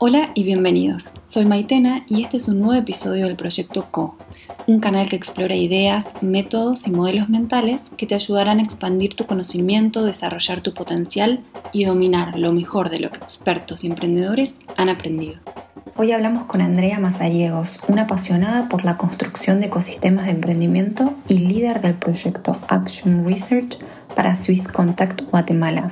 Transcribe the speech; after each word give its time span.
Hola 0.00 0.30
y 0.34 0.44
bienvenidos. 0.44 1.14
Soy 1.26 1.44
Maitena 1.44 2.04
y 2.06 2.22
este 2.22 2.36
es 2.36 2.46
un 2.46 2.60
nuevo 2.60 2.74
episodio 2.74 3.26
del 3.26 3.34
proyecto 3.34 3.88
Co, 3.90 4.16
un 4.68 4.78
canal 4.78 5.08
que 5.08 5.16
explora 5.16 5.56
ideas, 5.56 6.06
métodos 6.20 6.86
y 6.86 6.92
modelos 6.92 7.28
mentales 7.28 7.82
que 7.96 8.06
te 8.06 8.14
ayudarán 8.14 8.60
a 8.60 8.62
expandir 8.62 9.16
tu 9.16 9.26
conocimiento, 9.26 10.04
desarrollar 10.04 10.60
tu 10.60 10.72
potencial 10.72 11.40
y 11.72 11.82
dominar 11.82 12.38
lo 12.38 12.52
mejor 12.52 12.90
de 12.90 13.00
lo 13.00 13.10
que 13.10 13.18
expertos 13.18 13.82
y 13.82 13.88
emprendedores 13.88 14.58
han 14.76 14.88
aprendido. 14.88 15.40
Hoy 15.96 16.12
hablamos 16.12 16.44
con 16.44 16.60
Andrea 16.60 17.00
Mazariegos, 17.00 17.80
una 17.88 18.02
apasionada 18.02 18.68
por 18.68 18.84
la 18.84 18.96
construcción 18.96 19.58
de 19.58 19.66
ecosistemas 19.66 20.26
de 20.26 20.30
emprendimiento 20.30 21.14
y 21.26 21.38
líder 21.38 21.80
del 21.80 21.94
proyecto 21.94 22.56
Action 22.68 23.26
Research 23.26 23.78
para 24.14 24.36
Swiss 24.36 24.68
Contact 24.68 25.22
Guatemala. 25.22 25.90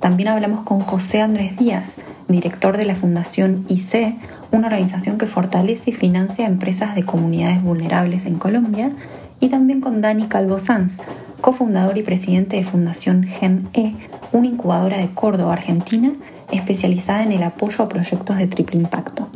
También 0.00 0.30
hablamos 0.30 0.64
con 0.64 0.80
José 0.80 1.20
Andrés 1.20 1.56
Díaz, 1.56 1.98
director 2.28 2.76
de 2.76 2.84
la 2.84 2.94
Fundación 2.94 3.64
IC, 3.68 4.16
una 4.50 4.66
organización 4.66 5.18
que 5.18 5.26
fortalece 5.26 5.90
y 5.90 5.94
financia 5.94 6.46
empresas 6.46 6.94
de 6.94 7.04
comunidades 7.04 7.62
vulnerables 7.62 8.26
en 8.26 8.38
Colombia, 8.38 8.92
y 9.40 9.48
también 9.48 9.80
con 9.80 10.00
Dani 10.00 10.26
Calvo 10.26 10.58
Sanz, 10.58 10.98
cofundador 11.40 11.98
y 11.98 12.02
presidente 12.02 12.56
de 12.56 12.64
Fundación 12.64 13.24
GenE, 13.24 13.96
una 14.32 14.46
incubadora 14.46 14.96
de 14.96 15.08
Córdoba, 15.08 15.52
Argentina, 15.52 16.12
especializada 16.50 17.22
en 17.22 17.32
el 17.32 17.42
apoyo 17.42 17.84
a 17.84 17.88
proyectos 17.88 18.38
de 18.38 18.46
triple 18.46 18.78
impacto. 18.78 19.28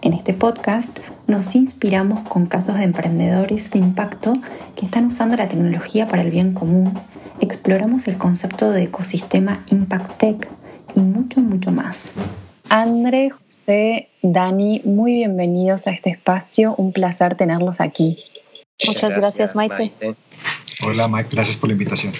En 0.00 0.12
este 0.12 0.34
podcast 0.34 0.98
nos 1.28 1.54
inspiramos 1.54 2.28
con 2.28 2.46
casos 2.46 2.78
de 2.78 2.84
emprendedores 2.84 3.70
de 3.70 3.78
impacto 3.78 4.34
que 4.74 4.86
están 4.86 5.06
usando 5.06 5.36
la 5.36 5.48
tecnología 5.48 6.08
para 6.08 6.22
el 6.22 6.30
bien 6.30 6.54
común, 6.54 6.98
exploramos 7.40 8.08
el 8.08 8.18
concepto 8.18 8.70
de 8.70 8.84
ecosistema 8.84 9.64
Impact 9.68 10.18
Tech 10.18 10.48
y 10.94 11.00
mucho, 11.00 11.40
mucho 11.40 11.70
más. 11.70 12.10
André, 12.74 13.28
José, 13.28 14.08
Dani, 14.22 14.80
muy 14.86 15.12
bienvenidos 15.12 15.86
a 15.86 15.90
este 15.90 16.08
espacio, 16.08 16.74
un 16.78 16.94
placer 16.94 17.36
tenerlos 17.36 17.82
aquí. 17.82 18.24
Muchas 18.86 19.14
gracias, 19.14 19.54
Maite. 19.54 19.92
Hola 20.82 21.06
Mike, 21.06 21.28
gracias 21.30 21.58
por 21.58 21.68
la 21.68 21.74
invitación. 21.74 22.14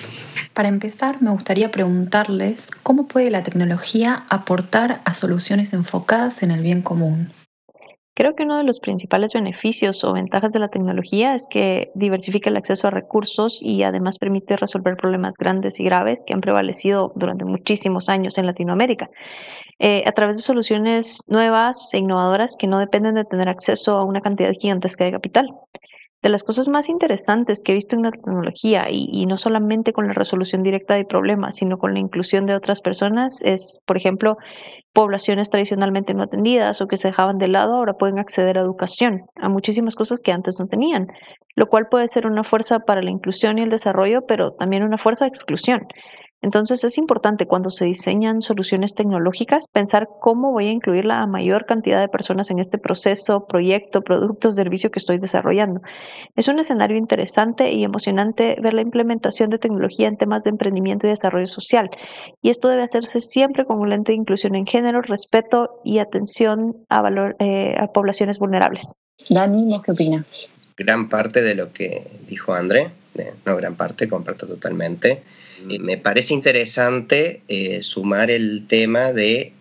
Para 0.53 0.69
empezar, 0.69 1.23
me 1.23 1.31
gustaría 1.31 1.71
preguntarles 1.71 2.69
cómo 2.83 3.09
puede 3.09 3.31
la 3.31 3.43
tecnología 3.43 4.25
aportar 4.29 5.01
a 5.07 5.15
soluciones 5.15 5.73
enfocadas 5.73 6.43
en 6.43 6.51
el 6.51 6.61
bien 6.61 6.83
común. 6.83 7.33
Creo 8.15 8.35
que 8.35 8.43
uno 8.43 8.59
de 8.59 8.65
los 8.65 8.79
principales 8.79 9.33
beneficios 9.33 10.05
o 10.05 10.13
ventajas 10.13 10.53
de 10.53 10.59
la 10.59 10.69
tecnología 10.69 11.35
es 11.35 11.47
que 11.48 11.91
diversifica 11.95 12.51
el 12.51 12.59
acceso 12.59 12.89
a 12.89 12.91
recursos 12.91 13.63
y 13.63 13.85
además 13.85 14.19
permite 14.19 14.59
resolver 14.59 14.98
problemas 14.98 15.39
grandes 15.39 15.81
y 15.81 15.85
graves 15.85 16.23
que 16.27 16.35
han 16.35 16.43
prevalecido 16.43 17.15
durante 17.17 17.47
muchísimos 17.47 18.11
años 18.11 18.37
en 18.37 18.45
Latinoamérica. 18.45 19.09
Eh, 19.78 20.05
a 20.06 20.12
través 20.12 20.37
de 20.37 20.42
soluciones 20.42 21.25
nuevas 21.28 21.92
e 21.92 21.98
innovadoras 21.98 22.56
que 22.59 22.67
no 22.67 22.78
dependen 22.78 23.15
de 23.15 23.25
tener 23.25 23.48
acceso 23.48 23.97
a 23.97 24.05
una 24.05 24.20
cantidad 24.20 24.53
gigantesca 24.53 25.05
de 25.05 25.12
capital 25.12 25.48
de 26.23 26.29
las 26.29 26.45
cosas 26.45 26.69
más 26.69 26.89
interesantes 26.89 27.62
que 27.62 27.73
he 27.73 27.75
visto 27.75 27.97
en 27.97 28.03
la 28.03 28.12
tecnología 28.12 28.87
y, 28.89 29.27
no 29.27 29.37
solamente 29.37 29.92
con 29.92 30.06
la 30.06 30.12
resolución 30.12 30.62
directa 30.62 30.95
de 30.95 31.05
problemas, 31.05 31.56
sino 31.56 31.79
con 31.79 31.95
la 31.95 32.01
inclusión 32.01 32.47
de 32.47 32.55
otras 32.55 32.81
personas 32.81 33.41
es, 33.45 33.81
por 33.87 33.97
ejemplo, 33.97 34.37
poblaciones 34.92 35.51
tradicionalmente 35.51 36.14
no 36.14 36.23
atendidas 36.23 36.81
o 36.81 36.86
que 36.86 36.97
se 36.97 37.09
dejaban 37.09 37.39
de 37.39 37.48
lado 37.48 37.75
ahora 37.75 37.95
pueden 37.95 38.20
acceder 38.20 38.57
a 38.57 38.61
educación, 38.61 39.23
a 39.34 39.48
muchísimas 39.48 39.97
cosas 39.97 40.20
que 40.20 40.33
antes 40.33 40.61
no 40.61 40.67
tenían, 40.67 41.09
lo 41.57 41.67
cual 41.67 41.89
puede 41.91 42.07
ser 42.07 42.27
una 42.27 42.45
fuerza 42.45 42.79
para 42.81 43.03
la 43.03 43.11
inclusión 43.11 43.59
y 43.59 43.62
el 43.62 43.70
desarrollo, 43.70 44.20
pero 44.29 44.53
también 44.53 44.84
una 44.84 44.98
fuerza 44.98 45.25
de 45.25 45.31
exclusión. 45.31 45.81
Entonces 46.43 46.83
es 46.83 46.98
importante 46.98 47.47
cuando 47.47 47.71
se 47.71 47.85
diseñan 47.85 48.43
soluciones 48.43 48.95
tecnológicas 48.95 49.65
pensar 49.73 50.09
cómo 50.21 50.51
voy 50.51 50.67
a 50.67 50.73
incluir 50.73 51.05
la 51.05 51.25
mayor 51.27 51.67
cantidad 51.67 52.01
de 52.01 52.09
personas 52.09 52.51
en 52.51 52.59
este 52.59 52.79
proceso, 52.79 53.47
proyecto, 53.47 54.03
producto, 54.03 54.51
servicio 54.51 54.91
que 54.91 54.98
estoy 54.98 55.19
desarrollando. 55.19 55.81
Es 56.35 56.48
un 56.48 56.59
escenario 56.59 56.97
interesante 56.97 57.73
y 57.73 57.85
emocionante 57.85 58.57
ver 58.61 58.75
la 58.75 58.83
implementación 58.83 59.51
de 59.51 59.58
tecnología 59.58 60.08
en 60.08 60.17
temas 60.17 60.42
de 60.42 60.51
emprendimiento 60.51 61.07
y 61.07 61.11
desarrollo 61.11 61.47
social. 61.47 61.89
Y 62.42 62.51
esto 62.51 62.69
debe 62.69 62.83
hacerse 62.83 63.20
siempre 63.20 63.64
con 63.64 63.79
un 63.79 63.91
lente 63.91 64.11
de 64.11 64.19
inclusión 64.19 64.57
en 64.57 64.67
género, 64.67 65.01
respeto 65.01 65.80
y 65.85 66.01
atención 66.01 66.74
a, 66.89 67.03
valor, 67.03 67.36
eh, 67.39 67.77
a 67.79 67.86
poblaciones 67.86 68.41
vulnerables. 68.41 68.92
Dani, 69.29 69.80
¿qué 69.85 69.92
opina? 69.92 70.24
Gran 70.77 71.09
parte 71.09 71.41
de 71.41 71.55
lo 71.55 71.73
que 71.73 72.05
dijo 72.29 72.53
André, 72.53 72.91
eh, 73.14 73.33
no 73.47 73.57
gran 73.57 73.77
parte, 73.77 74.09
comparto 74.09 74.48
totalmente 74.48 75.23
me 75.80 75.96
parece 75.98 76.34
interesante 76.34 77.42
eh, 77.48 77.83
sumar 77.83 78.30
el 78.30 78.67
tema 78.67 79.12
de 79.12 79.52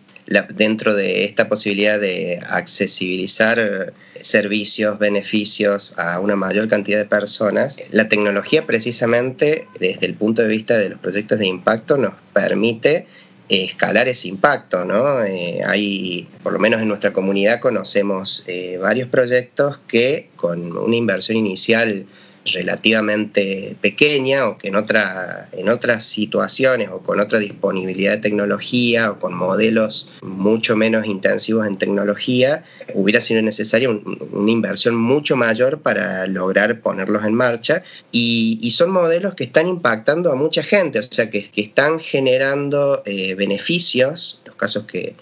dentro 0.54 0.94
de 0.94 1.24
esta 1.24 1.48
posibilidad 1.48 2.00
de 2.00 2.38
accesibilizar 2.48 3.92
servicios, 4.20 4.98
beneficios 4.98 5.92
a 5.96 6.20
una 6.20 6.36
mayor 6.36 6.68
cantidad 6.68 6.98
de 6.98 7.04
personas, 7.04 7.78
la 7.90 8.08
tecnología 8.08 8.64
precisamente 8.64 9.66
desde 9.80 10.06
el 10.06 10.14
punto 10.14 10.42
de 10.42 10.48
vista 10.48 10.78
de 10.78 10.90
los 10.90 11.00
proyectos 11.00 11.40
de 11.40 11.46
impacto 11.46 11.96
nos 11.98 12.14
permite 12.32 13.06
escalar 13.48 14.08
ese 14.08 14.28
impacto, 14.28 14.84
¿no? 14.84 15.24
Eh, 15.24 15.60
hay, 15.64 16.28
por 16.42 16.52
lo 16.52 16.58
menos 16.58 16.80
en 16.80 16.88
nuestra 16.88 17.12
comunidad 17.12 17.60
conocemos 17.60 18.44
eh, 18.46 18.78
varios 18.80 19.08
proyectos 19.08 19.78
que 19.88 20.28
con 20.36 20.76
una 20.76 20.96
inversión 20.96 21.36
inicial 21.36 22.06
relativamente 22.44 23.76
pequeña 23.80 24.48
o 24.48 24.58
que 24.58 24.68
en, 24.68 24.76
otra, 24.76 25.48
en 25.52 25.68
otras 25.68 26.04
situaciones 26.04 26.88
o 26.90 26.98
con 26.98 27.20
otra 27.20 27.38
disponibilidad 27.38 28.12
de 28.12 28.18
tecnología 28.18 29.12
o 29.12 29.20
con 29.20 29.34
modelos 29.34 30.10
mucho 30.22 30.76
menos 30.76 31.06
intensivos 31.06 31.66
en 31.66 31.76
tecnología, 31.76 32.64
hubiera 32.94 33.20
sido 33.20 33.42
necesaria 33.42 33.88
una 33.90 34.50
inversión 34.50 34.96
mucho 34.96 35.36
mayor 35.36 35.80
para 35.80 36.26
lograr 36.26 36.80
ponerlos 36.80 37.24
en 37.24 37.34
marcha. 37.34 37.82
Y, 38.10 38.70
son 38.72 38.90
modelos 38.90 39.34
que 39.34 39.44
están 39.44 39.68
impactando 39.68 40.32
a 40.32 40.34
mucha 40.34 40.62
gente, 40.62 40.98
o 40.98 41.02
sea, 41.02 41.28
que, 41.30 41.50
que 41.50 41.60
están 41.60 42.00
generando 42.00 43.02
eh, 43.04 43.34
beneficios, 43.34 44.40
los 44.46 44.56
casos 44.56 44.86
que, 44.86 45.14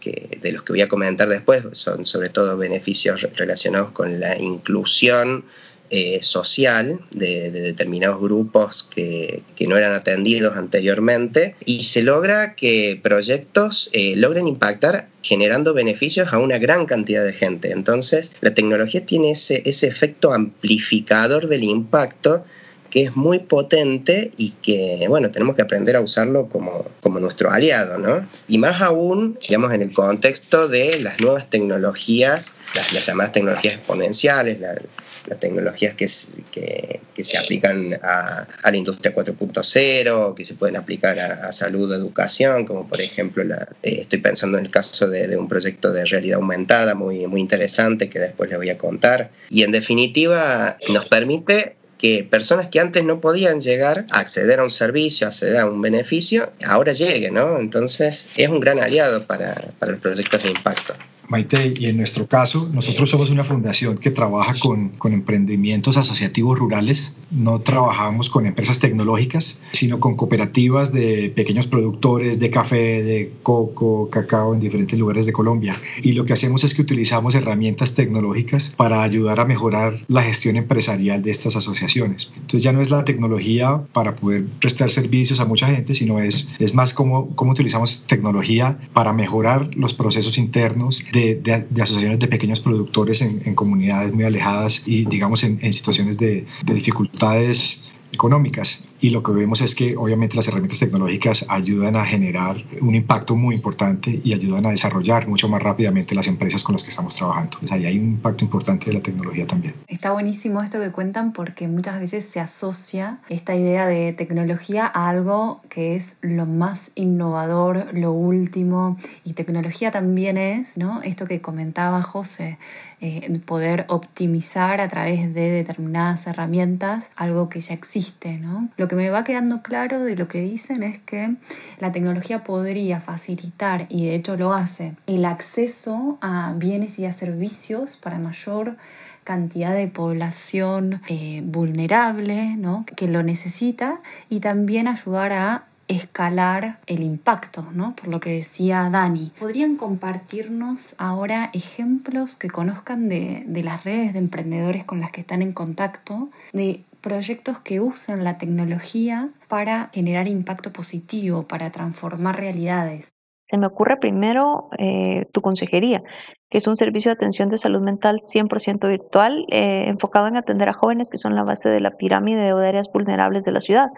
que, 0.00 0.38
de 0.40 0.52
los 0.52 0.62
que 0.62 0.74
voy 0.74 0.82
a 0.82 0.88
comentar 0.88 1.28
después 1.28 1.64
son 1.72 2.04
sobre 2.04 2.28
todo 2.28 2.58
beneficios 2.58 3.22
relacionados 3.36 3.92
con 3.92 4.20
la 4.20 4.36
inclusión 4.38 5.44
eh, 5.92 6.20
social 6.22 7.00
de, 7.10 7.50
determinados 7.50 8.20
grupos 8.20 8.88
que, 8.94 9.42
no 9.66 9.76
eran 9.76 9.92
atendidos 9.92 10.56
anteriormente 10.56 11.56
y 11.64 11.82
se 11.82 12.02
logra 12.02 12.54
que 12.54 12.98
proyectos 13.02 13.90
eh, 13.92 14.14
logren 14.16 14.46
impactar 14.46 15.08
generando 15.22 15.74
beneficios 15.74 16.32
a 16.32 16.38
una 16.38 16.58
gran 16.58 16.86
cantidad 16.86 17.24
de 17.24 17.32
gente. 17.32 17.72
Entonces, 17.72 18.32
la 18.40 18.54
tecnología 18.54 19.04
tiene 19.04 19.32
ese, 19.32 19.62
efecto 19.64 20.32
amplificador 20.32 21.48
del 21.48 21.64
impacto 21.64 22.44
que 22.90 23.02
es 23.02 23.16
muy 23.16 23.40
potente 23.40 24.30
y 24.36 24.50
que, 24.62 25.06
bueno, 25.08 25.30
tenemos 25.30 25.56
que 25.56 25.62
aprender 25.62 25.96
a 25.96 26.00
usarlo 26.00 26.48
como, 26.48 26.86
nuestro 27.20 27.50
aliado, 27.50 27.98
¿no? 27.98 28.26
Y 28.48 28.58
más 28.58 28.80
aún, 28.80 29.38
digamos, 29.40 29.72
en 29.72 29.82
el 29.82 29.92
contexto 29.92 30.68
de 30.68 31.00
las 31.00 31.20
nuevas 31.20 31.50
tecnologías, 31.50 32.54
las, 32.74 33.06
llamadas 33.06 33.32
tecnologías 33.32 33.74
exponenciales, 33.74 34.60
la, 34.60 34.80
las 35.26 35.38
tecnologías 35.38 35.94
que, 35.94 36.06
que, 36.50 37.24
se 37.24 37.36
aplican 37.36 37.98
a, 38.02 38.46
la 38.64 38.76
industria 38.76 39.14
4.0, 39.14 40.34
que 40.34 40.44
se 40.44 40.54
pueden 40.54 40.76
aplicar 40.76 41.18
a, 41.20 41.52
salud 41.52 41.90
o 41.90 41.94
educación, 41.94 42.64
como 42.64 42.88
por 42.88 43.00
ejemplo, 43.00 43.44
la, 43.44 43.68
eh, 43.82 43.98
estoy 44.00 44.20
pensando 44.20 44.58
en 44.58 44.64
el 44.64 44.70
caso 44.70 45.08
de, 45.08 45.36
un 45.36 45.48
proyecto 45.48 45.92
de 45.92 46.04
realidad 46.04 46.36
aumentada 46.36 46.94
muy, 46.94 47.26
muy 47.26 47.40
interesante 47.40 48.08
que 48.08 48.18
después 48.18 48.48
les 48.50 48.58
voy 48.58 48.70
a 48.70 48.78
contar. 48.78 49.30
Y 49.48 49.62
en 49.62 49.72
definitiva, 49.72 50.78
nos 50.88 51.06
permite 51.06 51.76
que 51.98 52.24
personas 52.24 52.68
que 52.68 52.80
antes 52.80 53.04
no 53.04 53.20
podían 53.20 53.60
llegar 53.60 54.06
a 54.10 54.20
acceder 54.20 54.60
a 54.60 54.64
un 54.64 54.70
servicio, 54.70 55.26
a 55.26 55.28
acceder 55.28 55.58
a 55.58 55.66
un 55.66 55.82
beneficio, 55.82 56.50
ahora 56.64 56.94
lleguen, 56.94 57.34
¿no? 57.34 57.58
Entonces 57.58 58.30
es 58.36 58.48
un 58.48 58.58
gran 58.58 58.80
aliado 58.80 59.26
para, 59.26 59.54
para 59.78 59.92
los 59.92 60.00
proyectos 60.00 60.42
de 60.42 60.48
impacto. 60.48 60.94
Maite, 61.30 61.74
y 61.78 61.86
en 61.86 61.96
nuestro 61.96 62.26
caso, 62.26 62.68
nosotros 62.72 63.08
somos 63.08 63.30
una 63.30 63.44
fundación 63.44 63.98
que 63.98 64.10
trabaja 64.10 64.54
con, 64.58 64.88
con, 64.90 65.12
emprendimientos 65.12 65.96
asociativos 65.96 66.58
rurales. 66.58 67.14
No 67.30 67.60
trabajamos 67.60 68.28
con 68.28 68.46
empresas 68.46 68.80
tecnológicas, 68.80 69.56
sino 69.70 70.00
con 70.00 70.16
cooperativas 70.16 70.92
de 70.92 71.32
pequeños 71.34 71.68
productores 71.68 72.40
de 72.40 72.50
café, 72.50 73.04
de 73.04 73.32
coco, 73.44 74.10
cacao 74.10 74.54
en 74.54 74.60
diferentes 74.60 74.98
lugares 74.98 75.24
de 75.24 75.32
Colombia. 75.32 75.80
Y 76.02 76.12
lo 76.12 76.24
que 76.24 76.32
hacemos 76.32 76.64
es 76.64 76.74
que 76.74 76.82
utilizamos 76.82 77.36
herramientas 77.36 77.94
tecnológicas 77.94 78.72
para 78.76 79.04
ayudar 79.04 79.38
a 79.38 79.44
mejorar 79.44 80.00
la 80.08 80.22
gestión 80.22 80.56
empresarial 80.56 81.22
de 81.22 81.30
estas 81.30 81.54
asociaciones. 81.54 82.32
Entonces 82.34 82.64
ya 82.64 82.72
no 82.72 82.80
es 82.80 82.90
la 82.90 83.04
tecnología 83.04 83.80
para 83.92 84.16
poder 84.16 84.46
prestar 84.58 84.90
servicios 84.90 85.38
a 85.38 85.44
mucha 85.44 85.68
gente, 85.68 85.94
sino 85.94 86.18
es, 86.18 86.48
es 86.58 86.74
más 86.74 86.92
cómo, 86.92 87.36
cómo 87.36 87.52
utilizamos 87.52 88.02
tecnología 88.08 88.78
para 88.92 89.12
mejorar 89.12 89.70
los 89.76 89.94
procesos 89.94 90.36
internos 90.36 91.04
de 91.12 91.19
de, 91.20 91.82
asociaciones 91.82 92.18
de 92.18 92.28
pequeños 92.28 92.60
productores 92.60 93.22
en, 93.22 93.54
comunidades 93.54 94.12
muy 94.12 94.24
alejadas 94.24 94.86
y 94.86 95.04
digamos 95.04 95.42
en, 95.44 95.72
situaciones 95.72 96.18
de, 96.18 96.46
dificultades 96.64 97.84
económicas. 98.12 98.84
y 99.02 99.10
lo 99.10 99.22
que 99.22 99.32
vemos 99.32 99.62
es 99.62 99.74
que 99.74 99.96
obviamente 99.96 100.36
las 100.36 100.46
herramientas 100.48 100.78
tecnológicas 100.78 101.46
ayudan 101.48 101.96
a 101.96 102.04
generar 102.04 102.62
un 102.82 102.94
impacto 102.94 103.34
muy 103.34 103.54
importante 103.54 104.20
y 104.22 104.34
ayudan 104.34 104.66
a 104.66 104.70
desarrollar 104.70 105.26
mucho 105.26 105.48
más 105.48 105.62
rápidamente 105.62 106.14
las 106.14 106.26
empresas 106.26 106.62
con 106.62 106.74
las 106.74 106.82
que 106.82 106.90
estamos 106.90 107.16
trabajando. 107.16 107.50
Entonces 107.54 107.72
ahí 107.72 107.86
hay 107.86 107.98
un 107.98 108.04
impacto 108.04 108.44
importante 108.44 108.86
de 108.86 108.92
la 108.92 109.00
tecnología 109.00 109.46
también. 109.46 109.74
Está 109.88 110.12
buenísimo 110.12 110.62
esto 110.62 110.78
que 110.80 110.90
cuentan 110.90 111.32
porque 111.32 111.66
muchas 111.66 111.98
veces 111.98 112.26
se 112.26 112.40
asocia 112.40 113.18
esta 113.28 113.54
idea 113.54 113.86
de 113.86 114.12
tecnología 114.12 114.86
a 114.86 115.08
algo 115.08 115.62
que 115.70 115.96
es 115.96 116.16
lo 116.20 116.44
más 116.44 116.90
innovador, 116.94 117.86
lo 117.94 118.12
último 118.12 118.98
y 119.24 119.32
tecnología 119.32 119.90
también 119.90 120.36
es, 120.36 120.76
¿no? 120.76 121.02
Esto 121.02 121.26
que 121.26 121.40
comentaba 121.40 122.02
José, 122.02 122.58
eh, 123.00 123.40
poder 123.46 123.86
optimizar 123.88 124.80
a 124.80 124.88
través 124.88 125.32
de 125.32 125.50
determinadas 125.50 126.26
herramientas 126.26 127.08
algo 127.16 127.48
que 127.48 127.60
ya 127.60 127.72
existe. 127.72 127.99
¿No? 128.40 128.68
Lo 128.76 128.88
que 128.88 128.96
me 128.96 129.10
va 129.10 129.24
quedando 129.24 129.62
claro 129.62 130.00
de 130.00 130.16
lo 130.16 130.28
que 130.28 130.40
dicen 130.40 130.82
es 130.82 130.98
que 130.98 131.36
la 131.78 131.92
tecnología 131.92 132.44
podría 132.44 133.00
facilitar, 133.00 133.86
y 133.88 134.06
de 134.06 134.14
hecho 134.14 134.36
lo 134.36 134.52
hace, 134.52 134.94
el 135.06 135.24
acceso 135.24 136.18
a 136.20 136.54
bienes 136.56 136.98
y 136.98 137.06
a 137.06 137.12
servicios 137.12 137.96
para 137.96 138.18
mayor 138.18 138.76
cantidad 139.24 139.74
de 139.74 139.86
población 139.86 141.02
eh, 141.08 141.42
vulnerable 141.44 142.56
¿no? 142.56 142.84
que 142.96 143.06
lo 143.06 143.22
necesita 143.22 144.00
y 144.28 144.40
también 144.40 144.88
ayudar 144.88 145.32
a 145.32 145.64
escalar 145.88 146.78
el 146.86 147.02
impacto, 147.02 147.66
¿no? 147.72 147.96
Por 147.96 148.06
lo 148.06 148.20
que 148.20 148.30
decía 148.30 148.88
Dani. 148.90 149.32
¿Podrían 149.40 149.74
compartirnos 149.74 150.94
ahora 150.98 151.50
ejemplos 151.52 152.36
que 152.36 152.48
conozcan 152.48 153.08
de, 153.08 153.42
de 153.46 153.62
las 153.64 153.82
redes 153.82 154.12
de 154.12 154.20
emprendedores 154.20 154.84
con 154.84 155.00
las 155.00 155.10
que 155.10 155.22
están 155.22 155.42
en 155.42 155.52
contacto, 155.52 156.30
de 156.52 156.84
proyectos 157.00 157.60
que 157.60 157.80
usan 157.80 158.24
la 158.24 158.38
tecnología 158.38 159.30
para 159.48 159.90
generar 159.92 160.28
impacto 160.28 160.72
positivo, 160.72 161.46
para 161.46 161.70
transformar 161.70 162.36
realidades? 162.36 163.14
Se 163.42 163.58
me 163.58 163.66
ocurre 163.66 163.96
primero 163.96 164.68
eh, 164.78 165.26
tu 165.32 165.40
consejería, 165.40 166.02
que 166.50 166.58
es 166.58 166.66
un 166.68 166.76
servicio 166.76 167.10
de 167.10 167.14
atención 167.14 167.48
de 167.48 167.58
salud 167.58 167.80
mental 167.80 168.18
100% 168.18 168.88
virtual, 168.88 169.44
eh, 169.50 169.84
enfocado 169.88 170.28
en 170.28 170.36
atender 170.36 170.68
a 170.68 170.72
jóvenes 170.72 171.10
que 171.10 171.18
son 171.18 171.34
la 171.34 171.42
base 171.42 171.68
de 171.68 171.80
la 171.80 171.90
pirámide 171.90 172.42
de 172.42 172.68
áreas 172.68 172.86
vulnerables 172.92 173.44
de 173.44 173.52
la 173.52 173.60
ciudad 173.60 173.88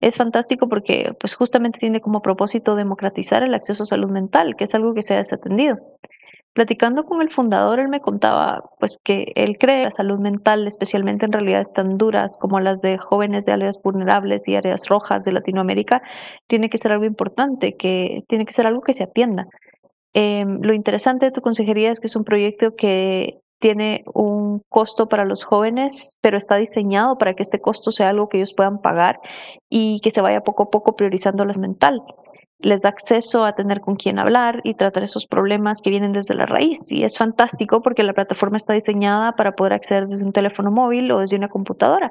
es 0.00 0.16
fantástico 0.16 0.68
porque 0.68 1.12
pues 1.18 1.34
justamente 1.34 1.78
tiene 1.78 2.00
como 2.00 2.20
propósito 2.20 2.76
democratizar 2.76 3.42
el 3.42 3.54
acceso 3.54 3.84
a 3.84 3.86
salud 3.86 4.10
mental, 4.10 4.54
que 4.56 4.64
es 4.64 4.74
algo 4.74 4.92
que 4.92 5.02
se 5.02 5.14
ha 5.14 5.18
desatendido. 5.18 5.76
Platicando 6.54 7.02
con 7.02 7.20
el 7.20 7.30
fundador, 7.30 7.80
él 7.80 7.88
me 7.88 8.00
contaba 8.00 8.62
pues 8.78 8.98
que 9.02 9.32
él 9.34 9.58
cree 9.58 9.78
que 9.78 9.84
la 9.84 9.90
salud 9.90 10.20
mental, 10.20 10.68
especialmente 10.68 11.26
en 11.26 11.32
realidades 11.32 11.72
tan 11.72 11.98
duras 11.98 12.38
como 12.40 12.60
las 12.60 12.80
de 12.80 12.96
jóvenes 12.96 13.44
de 13.44 13.52
áreas 13.52 13.80
vulnerables 13.82 14.46
y 14.46 14.54
áreas 14.54 14.86
rojas 14.88 15.24
de 15.24 15.32
Latinoamérica, 15.32 16.00
tiene 16.46 16.70
que 16.70 16.78
ser 16.78 16.92
algo 16.92 17.06
importante, 17.06 17.74
que 17.76 18.22
tiene 18.28 18.46
que 18.46 18.52
ser 18.52 18.68
algo 18.68 18.82
que 18.82 18.92
se 18.92 19.02
atienda. 19.02 19.46
Em, 20.12 20.60
lo 20.62 20.74
interesante 20.74 21.26
de 21.26 21.32
tu 21.32 21.40
consejería 21.40 21.90
es 21.90 21.98
que 21.98 22.06
es 22.06 22.14
un 22.14 22.22
proyecto 22.22 22.76
que 22.76 23.40
tiene 23.58 24.04
un 24.14 24.60
costo 24.68 25.08
para 25.08 25.24
los 25.24 25.42
jóvenes, 25.42 26.18
pero 26.22 26.36
está 26.36 26.54
diseñado 26.54 27.18
para 27.18 27.34
que 27.34 27.42
este 27.42 27.58
costo 27.58 27.90
sea 27.90 28.10
algo 28.10 28.28
que 28.28 28.36
ellos 28.36 28.54
puedan 28.56 28.78
pagar 28.78 29.18
y 29.68 29.98
que 30.04 30.10
se 30.10 30.20
vaya 30.20 30.42
poco 30.42 30.64
a 30.64 30.70
poco 30.70 30.94
priorizando 30.94 31.44
la 31.44 31.58
mental. 31.58 32.00
Les 32.64 32.80
da 32.80 32.88
acceso 32.88 33.44
a 33.44 33.54
tener 33.54 33.80
con 33.80 33.96
quién 33.96 34.18
hablar 34.18 34.62
y 34.64 34.74
tratar 34.74 35.02
esos 35.02 35.26
problemas 35.26 35.82
que 35.82 35.90
vienen 35.90 36.12
desde 36.12 36.34
la 36.34 36.46
raíz. 36.46 36.90
Y 36.90 37.04
es 37.04 37.18
fantástico 37.18 37.82
porque 37.82 38.02
la 38.02 38.14
plataforma 38.14 38.56
está 38.56 38.72
diseñada 38.72 39.32
para 39.32 39.52
poder 39.52 39.74
acceder 39.74 40.06
desde 40.06 40.24
un 40.24 40.32
teléfono 40.32 40.70
móvil 40.70 41.12
o 41.12 41.20
desde 41.20 41.36
una 41.36 41.48
computadora. 41.48 42.10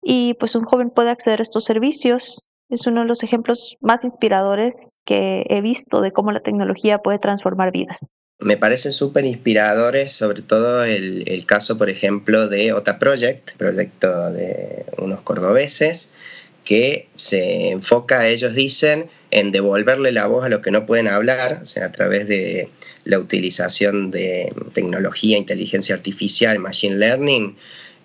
Y 0.00 0.34
pues 0.34 0.54
un 0.54 0.64
joven 0.64 0.90
puede 0.90 1.10
acceder 1.10 1.40
a 1.40 1.42
estos 1.42 1.64
servicios. 1.64 2.48
Es 2.68 2.86
uno 2.86 3.00
de 3.00 3.06
los 3.06 3.24
ejemplos 3.24 3.76
más 3.80 4.04
inspiradores 4.04 5.02
que 5.04 5.44
he 5.48 5.60
visto 5.62 6.00
de 6.00 6.12
cómo 6.12 6.30
la 6.30 6.40
tecnología 6.40 6.98
puede 6.98 7.18
transformar 7.18 7.72
vidas. 7.72 8.12
Me 8.40 8.56
parecen 8.56 8.92
súper 8.92 9.24
inspiradores, 9.24 10.12
sobre 10.12 10.42
todo 10.42 10.84
el, 10.84 11.44
caso, 11.44 11.76
por 11.76 11.90
ejemplo, 11.90 12.46
de 12.46 12.72
OTA 12.72 13.00
Project, 13.00 13.56
proyecto 13.56 14.30
de 14.30 14.86
unos 14.96 15.22
cordobeses, 15.22 16.12
que 16.68 17.08
se 17.14 17.70
enfoca, 17.70 18.28
ellos 18.28 18.54
dicen, 18.54 19.08
en 19.30 19.52
devolverle 19.52 20.12
la 20.12 20.26
voz 20.26 20.44
a 20.44 20.50
los 20.50 20.60
que 20.60 20.70
no 20.70 20.84
pueden 20.84 21.08
hablar, 21.08 21.60
o 21.62 21.66
sea, 21.66 21.86
a 21.86 21.92
través 21.92 22.28
de 22.28 22.68
la 23.04 23.18
utilización 23.18 24.10
de 24.10 24.52
tecnología, 24.74 25.38
inteligencia 25.38 25.94
artificial, 25.94 26.58
machine 26.58 26.96
learning. 26.96 27.56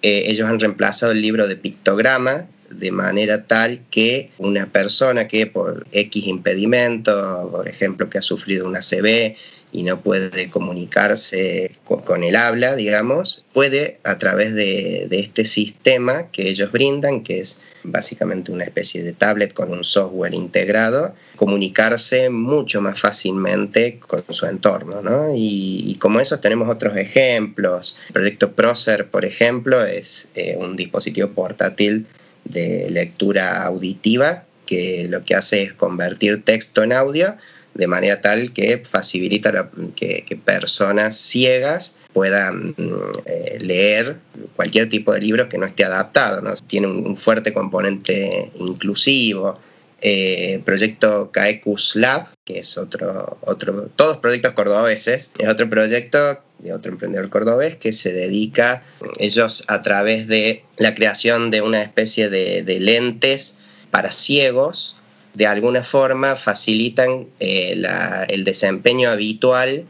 Eh, 0.02 0.24
ellos 0.28 0.48
han 0.48 0.62
reemplazado 0.62 1.12
el 1.12 1.22
libro 1.22 1.50
de 1.50 1.58
pictograma 1.58 2.48
de 2.70 2.92
manera 2.92 3.44
tal 3.48 3.82
que 3.92 4.30
una 4.38 4.68
persona 4.68 5.28
que 5.28 5.46
por 5.46 5.86
X 5.92 6.26
impedimento, 6.26 7.50
por 7.52 7.68
ejemplo, 7.68 8.10
que 8.10 8.20
ha 8.20 8.22
sufrido 8.22 8.66
una 8.66 8.80
CB 8.80 9.36
y 9.74 9.82
no 9.82 10.02
puede 10.02 10.52
comunicarse 10.52 11.72
con, 11.84 12.24
el 12.24 12.36
habla, 12.36 12.76
digamos, 12.76 13.44
puede 13.54 13.98
a 14.04 14.20
través 14.20 14.54
de, 14.54 15.08
este 15.10 15.46
sistema 15.46 16.28
que 16.32 16.48
ellos 16.48 16.72
brindan, 16.72 17.24
que 17.24 17.40
es 17.40 17.60
básicamente 17.84 18.52
una 18.52 18.66
especie 18.66 19.04
de 19.04 19.14
tablet 19.14 19.52
con 19.52 19.72
un 19.72 19.84
software 19.84 20.36
integrado, 20.36 21.16
comunicarse 21.36 22.30
mucho 22.30 22.82
más 22.82 23.00
fácilmente 23.00 24.00
con 24.00 24.24
su 24.30 24.46
entorno. 24.46 25.02
¿no? 25.02 25.34
Y, 25.36 25.98
como 26.00 26.20
esos 26.20 26.40
tenemos 26.40 26.70
otros 26.70 26.96
ejemplos. 26.96 27.98
El 28.10 28.14
proyecto 28.14 28.52
Procer, 28.52 29.08
por 29.08 29.26
ejemplo, 29.26 29.84
es 29.84 30.28
eh, 30.36 30.56
un 30.58 30.76
dispositivo 30.76 31.30
portátil 31.30 32.06
de 32.46 32.90
lectura 32.92 33.64
auditiva 33.64 34.44
que 34.68 35.08
lo 35.10 35.24
que 35.24 35.36
hace 35.36 35.64
es 35.64 35.74
convertir 35.74 36.44
texto 36.44 36.84
en 36.84 36.94
audio 36.94 37.36
de 37.74 37.88
manera 37.88 38.22
tal 38.22 38.54
que 38.54 38.78
facilita 38.80 39.70
que, 39.96 40.40
personas 40.44 41.16
ciegas 41.18 41.96
puedan 42.14 42.76
mm, 42.78 42.94
eh, 43.26 43.58
leer 43.60 44.18
cualquier 44.56 44.90
tipo 44.90 45.14
de 45.14 45.22
libro 45.22 45.50
que 45.50 45.58
no 45.58 45.66
esté 45.66 45.84
adaptado. 45.84 46.54
Tiene 46.68 46.88
un, 46.88 47.18
fuerte 47.18 47.54
componente 47.54 48.52
inclusivo. 48.56 49.60
Eh, 50.06 50.62
proyecto 50.66 51.32
Caecus 51.32 51.96
Lab, 51.96 52.28
que 52.44 52.60
es 52.60 52.78
otro, 52.78 53.38
otro, 53.40 53.88
todos 53.96 54.18
proyectos 54.18 54.52
cordobeses, 54.52 55.32
es 55.38 55.48
otro 55.48 55.70
proyecto 55.70 56.42
de 56.60 56.74
otro 56.74 56.92
emprendedor 56.92 57.30
cordobés 57.30 57.78
que 57.78 57.94
se 57.94 58.12
dedica, 58.12 58.84
ellos 59.18 59.64
a 59.68 59.82
través 59.82 60.28
de 60.28 60.64
la 60.76 60.94
creación 60.94 61.52
de 61.52 61.62
una 61.62 61.82
especie 61.82 62.30
de 62.30 62.80
lentes 62.82 63.60
para 63.92 64.12
ciegos, 64.12 64.98
de 65.34 65.48
alguna 65.48 65.84
forma 65.84 66.36
facilitan 66.36 67.28
eh, 67.40 67.82
el 68.28 68.44
desempeño 68.44 69.10
habitual 69.10 69.86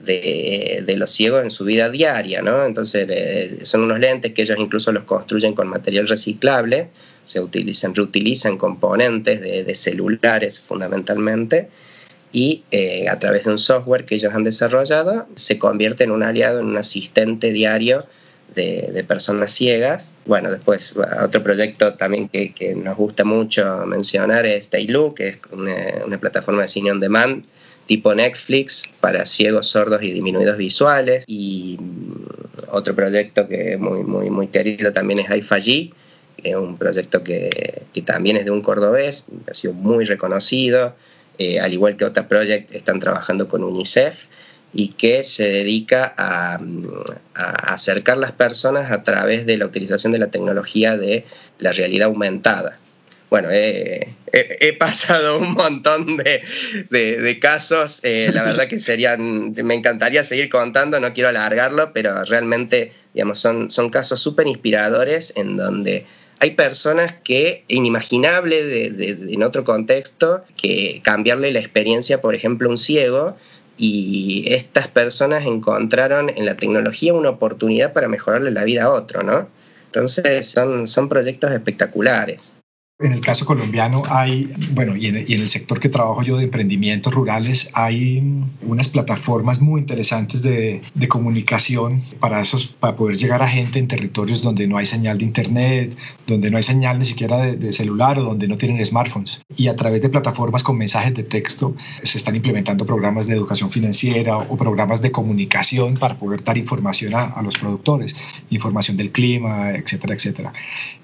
de, 0.00 0.94
los 0.96 1.10
ciegos 1.10 1.42
en 1.42 1.50
su 1.50 1.64
vida 1.64 1.90
diaria, 1.90 2.42
¿no? 2.42 2.64
Entonces 2.64 3.68
son 3.68 3.82
unos 3.82 3.98
lentes 3.98 4.32
que 4.32 4.42
ellos 4.42 4.58
incluso 4.58 4.92
los 4.92 5.04
construyen 5.04 5.54
con 5.54 5.68
material 5.68 6.08
reciclable, 6.08 6.88
se 7.24 7.40
utilizan, 7.40 7.94
reutilizan 7.94 8.56
componentes 8.56 9.40
de, 9.40 9.74
celulares 9.74 10.60
fundamentalmente 10.60 11.68
y 12.32 12.62
eh, 12.70 13.08
a 13.08 13.18
través 13.18 13.44
de 13.44 13.50
un 13.50 13.58
software 13.58 14.04
que 14.04 14.16
ellos 14.16 14.34
han 14.34 14.44
desarrollado 14.44 15.26
se 15.34 15.58
convierte 15.58 16.04
en 16.04 16.10
un 16.10 16.22
aliado, 16.22 16.60
en 16.60 16.66
un 16.66 16.76
asistente 16.76 17.52
diario 17.52 18.06
de, 18.54 19.04
personas 19.06 19.50
ciegas. 19.50 20.14
Bueno, 20.26 20.50
después 20.50 20.94
otro 21.22 21.42
proyecto 21.42 21.94
también 21.94 22.28
que, 22.28 22.74
nos 22.76 22.96
gusta 22.96 23.24
mucho 23.24 23.84
mencionar 23.86 24.46
es 24.46 24.68
Tailu, 24.68 25.14
que 25.14 25.28
es 25.28 25.38
una, 25.52 26.18
plataforma 26.18 26.62
de 26.62 26.68
cine 26.68 26.90
on 26.90 27.00
demand 27.00 27.44
tipo 27.86 28.14
Netflix 28.14 28.84
para 29.00 29.24
ciegos, 29.24 29.68
sordos 29.68 30.02
y 30.02 30.12
disminuidos 30.12 30.58
visuales. 30.58 31.24
Y 31.26 31.78
mm, 31.80 32.68
otro 32.70 32.94
proyecto 32.94 33.48
que 33.48 33.72
es 33.72 33.80
muy, 33.80 34.02
muy, 34.02 34.28
muy 34.28 34.48
querido 34.48 34.92
también 34.92 35.20
es 35.20 35.34
iFaji, 35.34 35.94
que 36.36 36.50
es 36.50 36.56
un 36.56 36.76
proyecto 36.76 37.24
que, 37.24 37.82
también 38.04 38.36
es 38.36 38.44
de 38.44 38.50
un 38.50 38.62
cordobés, 38.62 39.26
ha 39.50 39.54
sido 39.54 39.72
muy 39.72 40.04
reconocido. 40.04 40.94
Eh, 41.38 41.60
al 41.60 41.72
igual 41.72 41.96
que 41.96 42.04
otro 42.04 42.28
Project, 42.28 42.74
están 42.74 43.00
trabajando 43.00 43.48
con 43.48 43.64
UNICEF 43.64 44.27
y 44.72 44.88
que 44.88 45.24
se 45.24 45.48
dedica 45.48 46.14
a, 46.16 46.60
acercar 47.34 48.18
las 48.18 48.32
personas 48.32 48.90
a 48.90 49.02
través 49.02 49.46
de 49.46 49.56
la 49.56 49.66
utilización 49.66 50.12
de 50.12 50.18
la 50.18 50.30
tecnología 50.30 50.96
de 50.96 51.24
la 51.58 51.72
realidad 51.72 52.08
aumentada. 52.08 52.78
Bueno, 53.30 53.48
he, 53.50 54.76
pasado 54.78 55.38
un 55.38 55.52
montón 55.52 56.16
de, 56.16 57.38
casos, 57.40 58.00
eh, 58.02 58.30
la 58.32 58.42
verdad 58.42 58.68
que 58.68 58.78
serían, 58.78 59.52
me 59.52 59.74
encantaría 59.74 60.24
seguir 60.24 60.48
contando, 60.48 60.98
no 60.98 61.12
quiero 61.12 61.28
alargarlo, 61.28 61.92
pero 61.92 62.24
realmente 62.24 62.92
digamos, 63.14 63.38
son, 63.38 63.70
son 63.70 63.90
casos 63.90 64.20
súper 64.20 64.46
inspiradores 64.46 65.32
en 65.36 65.56
donde 65.56 66.06
hay 66.40 66.52
personas 66.52 67.14
que, 67.24 67.64
inimaginable 67.66 68.86
en 68.86 69.42
otro 69.42 69.64
contexto, 69.64 70.44
que 70.56 71.00
cambiarle 71.02 71.50
la 71.50 71.58
experiencia, 71.58 72.20
por 72.20 72.34
ejemplo, 72.36 72.68
a 72.68 72.70
un 72.70 72.78
ciego, 72.78 73.36
y 73.78 74.44
estas 74.52 74.88
personas 74.88 75.46
encontraron 75.46 76.30
en 76.30 76.44
la 76.44 76.56
tecnología 76.56 77.14
una 77.14 77.30
oportunidad 77.30 77.92
para 77.92 78.08
mejorarle 78.08 78.50
la 78.50 78.64
vida 78.64 78.84
a 78.84 78.90
otro, 78.90 79.22
¿no? 79.22 79.48
Entonces 79.86 80.50
son, 80.50 80.86
son 80.86 81.08
proyectos 81.08 81.52
espectaculares. 81.52 82.54
En 83.00 83.12
el 83.12 83.20
caso 83.20 83.46
colombiano 83.46 84.02
hay, 84.10 84.52
bueno, 84.72 84.96
y 84.96 85.06
en, 85.06 85.16
el 85.16 85.48
sector 85.48 85.78
que 85.78 85.88
trabajo 85.88 86.24
yo 86.24 86.36
de 86.36 86.42
emprendimientos 86.42 87.14
rurales, 87.14 87.70
hay 87.74 88.42
unas 88.60 88.88
plataformas 88.88 89.60
muy 89.60 89.80
interesantes 89.80 90.42
de, 90.42 90.82
comunicación 91.08 92.02
para, 92.18 92.40
esos, 92.40 92.66
para 92.66 92.96
poder 92.96 93.16
llegar 93.16 93.40
a 93.40 93.46
gente 93.46 93.78
en 93.78 93.86
territorios 93.86 94.42
donde 94.42 94.66
no 94.66 94.78
hay 94.78 94.84
señal 94.84 95.18
de 95.18 95.24
internet, 95.24 95.96
donde 96.26 96.50
no 96.50 96.56
hay 96.56 96.64
señal 96.64 96.98
ni 96.98 97.04
siquiera 97.04 97.38
de, 97.38 97.56
de 97.56 97.72
celular 97.72 98.18
o 98.18 98.24
donde 98.24 98.48
no 98.48 98.56
tienen 98.56 98.84
smartphones. 98.84 99.42
Y 99.56 99.68
a 99.68 99.76
través 99.76 100.02
de 100.02 100.08
plataformas 100.08 100.64
con 100.64 100.76
mensajes 100.76 101.14
de 101.14 101.22
texto 101.22 101.76
se 102.02 102.18
están 102.18 102.34
implementando 102.34 102.84
programas 102.84 103.28
de 103.28 103.36
educación 103.36 103.70
financiera 103.70 104.38
o 104.38 104.56
programas 104.56 105.00
de 105.02 105.12
comunicación 105.12 105.94
para 105.94 106.18
poder 106.18 106.42
dar 106.42 106.58
información 106.58 107.14
a, 107.14 107.40
los 107.42 107.56
productores, 107.56 108.16
información 108.50 108.96
del 108.96 109.12
clima, 109.12 109.70
etcétera, 109.70 110.14
etcétera. 110.14 110.52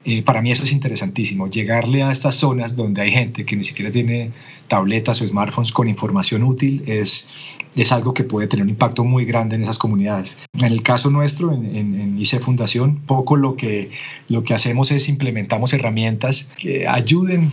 Eh, 0.05 0.23
para 0.23 0.43
mí 0.43 0.51
eso 0.51 0.65
es 0.65 0.73
interesantísimo, 0.73 1.49
llegar 1.49 1.84
a 1.85 2.11
estas 2.11 2.37
zonas 2.37 2.77
donde 2.77 3.03
hay 3.03 3.13
gente 3.13 3.45
que 3.45 3.57
ni 3.57 3.65
siquiera 3.65 3.91
tiene 3.91 4.33
tabletas 4.69 5.21
o 5.21 5.27
smartphones 5.27 5.73
con 5.73 5.89
información 5.89 6.43
útil 6.43 6.83
es, 6.87 7.29
es 7.77 7.93
algo 7.93 8.15
que 8.15 8.25
puede 8.25 8.47
tener 8.47 8.65
un 8.65 8.71
impacto 8.71 9.05
muy 9.05 9.25
grande 9.25 9.57
en 9.57 9.63
esas 9.63 9.79
comunidades. 9.79 10.39
En 10.55 10.65
el 10.65 10.83
caso 10.83 11.11
nuestro, 11.11 11.53
en, 11.53 11.65
en, 11.75 12.19
ICE 12.19 12.39
Fundación, 12.41 13.01
poco 13.07 13.37
lo 13.37 13.57
que, 13.57 13.91
lo 14.29 14.43
que 14.43 14.55
hacemos 14.55 14.91
es 14.91 15.09
implementamos 15.09 15.73
herramientas 15.73 16.49
que 16.57 16.89
ayuden 16.89 17.51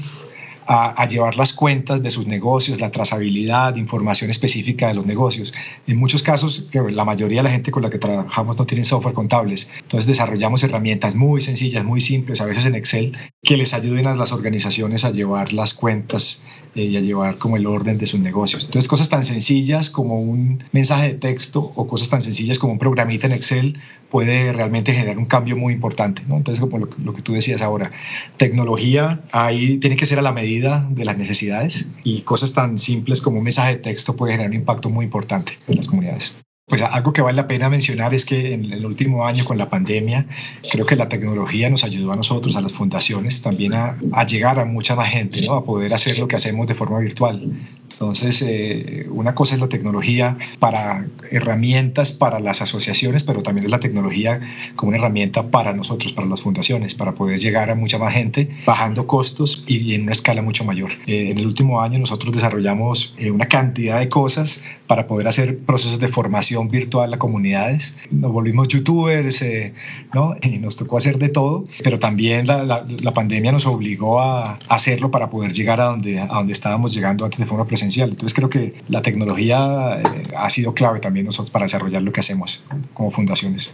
a, 0.67 1.07
llevar 1.07 1.35
las 1.35 1.53
cuentas 1.53 2.01
de 2.01 2.11
sus 2.11 2.27
negocios, 2.27 2.79
la 2.79 2.91
trazabilidad, 2.91 3.75
información 3.75 4.29
específica 4.29 4.87
de 4.87 4.93
los 4.93 5.05
negocios. 5.05 5.53
En 5.87 5.97
muchos 5.97 6.23
casos, 6.23 6.67
la 6.73 7.05
mayoría 7.05 7.39
de 7.39 7.43
la 7.43 7.49
gente 7.49 7.71
con 7.71 7.83
la 7.83 7.89
que 7.89 7.97
trabajamos 7.97 8.57
no 8.57 8.65
tiene 8.65 8.83
software 8.83 9.13
contables, 9.13 9.69
entonces 9.81 10.07
desarrollamos 10.07 10.63
herramientas 10.63 11.15
muy 11.15 11.41
sencillas, 11.41 11.83
muy 11.83 12.01
simples, 12.01 12.41
a 12.41 12.45
veces 12.45 12.65
en 12.65 12.75
Excel, 12.75 13.17
que 13.41 13.57
les 13.57 13.73
ayuden 13.73 14.07
a 14.07 14.15
las 14.15 14.31
organizaciones 14.31 15.03
a 15.05 15.11
llevar 15.11 15.53
las 15.53 15.73
cuentas 15.73 16.43
eh, 16.75 16.83
y 16.83 16.97
a 16.97 17.01
llevar 17.01 17.37
como 17.37 17.57
el 17.57 17.65
orden 17.65 17.97
de 17.97 18.05
sus 18.05 18.19
negocios. 18.19 18.65
Entonces 18.65 18.87
cosas 18.87 19.09
tan 19.09 19.23
sencillas 19.23 19.89
como 19.89 20.19
un 20.19 20.63
mensaje 20.71 21.13
de 21.13 21.13
texto 21.15 21.71
o 21.75 21.87
cosas 21.87 22.09
tan 22.09 22.21
sencillas 22.21 22.59
como 22.59 22.73
un 22.73 22.79
programita 22.79 23.27
en 23.27 23.33
Excel 23.33 23.79
puede 24.11 24.53
realmente 24.53 24.93
generar 24.93 25.17
un 25.17 25.25
cambio 25.25 25.55
muy 25.55 25.73
importante. 25.73 26.21
¿no? 26.27 26.37
Entonces 26.37 26.59
como 26.59 26.77
lo, 26.77 26.89
lo 27.03 27.13
que 27.13 27.21
tú 27.21 27.33
decías 27.33 27.61
ahora, 27.61 27.91
tecnología 28.37 29.21
ahí 29.31 29.77
tiene 29.77 29.95
que 29.95 30.05
ser 30.05 30.19
a 30.19 30.21
la 30.21 30.33
medida 30.33 30.85
de 30.89 31.05
las 31.05 31.17
necesidades 31.17 31.87
y 32.03 32.21
cosas 32.21 32.53
tan 32.53 32.77
simples 32.77 33.21
como 33.21 33.37
un 33.37 33.43
mensaje 33.43 33.71
de 33.71 33.77
texto 33.77 34.15
puede 34.15 34.33
generar 34.33 34.51
un 34.51 34.57
impacto 34.57 34.89
muy 34.89 35.05
importante 35.05 35.53
en 35.67 35.77
las 35.77 35.87
comunidades. 35.87 36.35
Pues 36.71 36.81
algo 36.83 37.11
que 37.11 37.21
vale 37.21 37.35
la 37.35 37.49
pena 37.49 37.69
mencionar 37.69 38.13
es 38.13 38.23
que 38.23 38.53
en 38.53 38.71
el 38.71 38.85
último 38.85 39.25
año 39.25 39.43
con 39.43 39.57
la 39.57 39.69
pandemia, 39.69 40.25
creo 40.71 40.85
que 40.85 40.95
la 40.95 41.09
tecnología 41.09 41.69
nos 41.69 41.83
ayudó 41.83 42.13
a 42.13 42.15
nosotros, 42.15 42.55
a 42.55 42.61
las 42.61 42.71
fundaciones, 42.71 43.41
también 43.41 43.73
a, 43.73 43.97
llegar 44.25 44.57
a 44.57 44.63
mucha 44.63 44.95
más 44.95 45.09
gente, 45.09 45.41
¿no? 45.45 45.55
a 45.55 45.65
poder 45.65 45.93
hacer 45.93 46.17
lo 46.17 46.29
que 46.29 46.37
hacemos 46.37 46.67
de 46.67 46.73
forma 46.73 46.99
virtual. 46.99 47.51
Entonces, 47.93 48.41
eh, 48.41 49.07
una 49.09 49.35
cosa 49.35 49.55
es 49.55 49.61
la 49.61 49.69
tecnología 49.69 50.37
para 50.59 51.05
herramientas 51.29 52.11
para 52.11 52.39
las 52.39 52.61
asociaciones, 52.61 53.23
pero 53.23 53.43
también 53.43 53.65
es 53.65 53.71
la 53.71 53.79
tecnología 53.79 54.39
como 54.75 54.89
una 54.89 54.97
herramienta 54.97 55.49
para 55.49 55.73
nosotros, 55.73 56.13
para 56.13 56.27
las 56.27 56.41
fundaciones, 56.41 56.95
para 56.95 57.13
poder 57.13 57.39
llegar 57.39 57.69
a 57.69 57.75
mucha 57.75 57.97
más 57.97 58.13
gente, 58.13 58.49
bajando 58.65 59.07
costos 59.07 59.63
y, 59.67 59.95
en 59.95 60.03
una 60.03 60.11
escala 60.11 60.41
mucho 60.41 60.63
mayor. 60.63 60.91
Eh, 61.07 61.31
en 61.31 61.37
el 61.37 61.45
último 61.45 61.81
año 61.81 61.99
nosotros 61.99 62.33
desarrollamos 62.33 63.15
eh, 63.17 63.31
una 63.31 63.47
cantidad 63.47 63.99
de 63.99 64.09
cosas 64.09 64.61
para 64.87 65.07
poder 65.07 65.27
hacer 65.27 65.59
procesos 65.59 65.99
de 65.99 66.07
formación 66.07 66.69
virtual 66.69 67.13
a 67.13 67.17
comunidades. 67.17 67.95
Nos 68.09 68.31
volvimos 68.31 68.67
youtubers, 68.67 69.41
eh, 69.41 69.73
¿no? 70.13 70.35
Y 70.43 70.59
nos 70.59 70.75
tocó 70.75 70.97
hacer 70.97 71.17
de 71.17 71.29
todo, 71.29 71.65
pero 71.83 71.97
también 71.97 72.45
la, 72.45 72.63
la, 72.63 73.13
pandemia 73.13 73.51
nos 73.51 73.65
obligó 73.65 74.19
a 74.19 74.59
hacerlo 74.67 75.09
para 75.11 75.29
poder 75.29 75.53
llegar 75.53 75.79
a 75.79 75.85
donde, 75.85 76.19
a 76.19 76.25
donde 76.25 76.51
estábamos 76.51 76.93
llegando 76.93 77.23
antes 77.23 77.39
de 77.39 77.45
forma 77.45 77.65
presencial. 77.65 77.80
Entonces 77.81 78.33
creo 78.33 78.49
que 78.49 78.73
la 78.89 79.01
tecnología 79.01 80.01
eh, 80.01 80.23
ha 80.37 80.49
sido 80.49 80.73
clave 80.73 80.99
también 80.99 81.25
nosotros 81.25 81.51
para 81.51 81.65
desarrollar 81.65 82.01
lo 82.01 82.11
que 82.11 82.19
hacemos 82.19 82.63
como 82.93 83.11
fundaciones. 83.11 83.73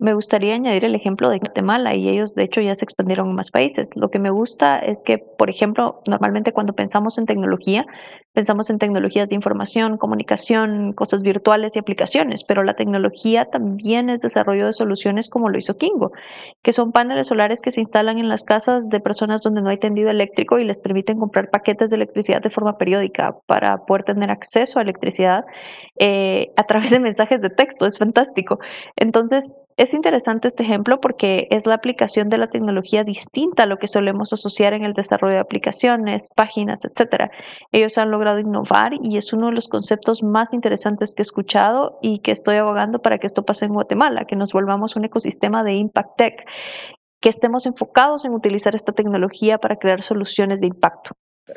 Me 0.00 0.14
gustaría 0.14 0.54
añadir 0.54 0.84
el 0.84 0.94
ejemplo 0.94 1.28
de 1.28 1.38
Guatemala 1.38 1.96
y 1.96 2.08
ellos 2.08 2.34
de 2.34 2.44
hecho 2.44 2.60
ya 2.60 2.74
se 2.76 2.84
expandieron 2.84 3.30
a 3.30 3.32
más 3.32 3.50
países. 3.50 3.90
Lo 3.96 4.10
que 4.10 4.20
me 4.20 4.30
gusta 4.30 4.78
es 4.78 5.02
que, 5.04 5.18
por 5.18 5.50
ejemplo, 5.50 6.02
normalmente 6.06 6.52
cuando 6.52 6.72
pensamos 6.72 7.18
en 7.18 7.26
tecnología, 7.26 7.84
pensamos 8.32 8.70
en 8.70 8.78
tecnologías 8.78 9.28
de 9.28 9.34
información, 9.34 9.96
comunicación, 9.96 10.92
cosas 10.92 11.22
virtuales 11.22 11.76
y 11.76 11.78
aplicaciones, 11.78 12.44
pero 12.44 12.62
la 12.62 12.74
tecnología 12.74 13.46
también 13.46 14.10
es 14.10 14.20
desarrollo 14.20 14.66
de 14.66 14.72
soluciones 14.72 15.28
como 15.28 15.48
lo 15.48 15.58
hizo 15.58 15.76
Kingo, 15.76 16.12
que 16.62 16.72
son 16.72 16.92
paneles 16.92 17.28
solares 17.28 17.62
que 17.62 17.70
se 17.70 17.80
instalan 17.80 18.18
en 18.18 18.28
las 18.28 18.44
casas 18.44 18.88
de 18.88 19.00
personas 19.00 19.42
donde 19.42 19.62
no 19.62 19.70
hay 19.70 19.78
tendido 19.78 20.10
eléctrico 20.10 20.58
y 20.58 20.64
les 20.64 20.80
permiten 20.80 21.18
comprar 21.18 21.50
paquetes 21.50 21.90
de 21.90 21.96
electricidad 21.96 22.42
de 22.42 22.50
forma 22.50 22.76
periódica 22.76 23.34
para 23.46 23.78
poder 23.86 24.04
tener 24.04 24.30
acceso 24.30 24.78
a 24.78 24.82
electricidad 24.82 25.44
eh, 25.98 26.48
a 26.56 26.64
través 26.64 26.90
de 26.90 27.00
mensajes 27.00 27.40
de 27.40 27.50
texto. 27.50 27.86
Es 27.86 27.98
fantástico. 27.98 28.58
Entonces, 28.96 29.56
es 29.78 29.94
interesante 29.94 30.48
este 30.48 30.64
ejemplo 30.64 31.00
porque 31.00 31.46
es 31.50 31.64
la 31.66 31.74
aplicación 31.74 32.28
de 32.28 32.38
la 32.38 32.48
tecnología 32.48 33.04
distinta 33.04 33.62
a 33.62 33.66
lo 33.66 33.76
que 33.76 33.86
solemos 33.86 34.32
asociar 34.32 34.72
en 34.72 34.84
el 34.84 34.92
desarrollo 34.92 35.34
de 35.34 35.40
aplicaciones, 35.40 36.30
páginas, 36.34 36.80
etc. 36.84 37.30
Ellos 37.70 37.96
han 37.96 38.10
innovar 38.40 38.92
y 39.02 39.16
es 39.16 39.32
uno 39.32 39.46
de 39.46 39.52
los 39.52 39.68
conceptos 39.68 40.22
más 40.22 40.52
interesantes 40.52 41.14
que 41.14 41.22
he 41.22 41.22
escuchado 41.22 41.98
y 42.02 42.18
que 42.18 42.32
estoy 42.32 42.56
abogando 42.56 43.00
para 43.00 43.18
que 43.18 43.26
esto 43.26 43.44
pase 43.44 43.66
en 43.66 43.72
Guatemala, 43.72 44.24
que 44.26 44.36
nos 44.36 44.52
volvamos 44.52 44.96
un 44.96 45.04
ecosistema 45.04 45.62
de 45.62 45.74
Impact 45.74 46.16
Tech, 46.16 46.34
que 47.20 47.28
estemos 47.28 47.66
enfocados 47.66 48.24
en 48.24 48.32
utilizar 48.32 48.74
esta 48.74 48.92
tecnología 48.92 49.58
para 49.58 49.76
crear 49.76 50.02
soluciones 50.02 50.60
de 50.60 50.66
impacto. 50.66 51.12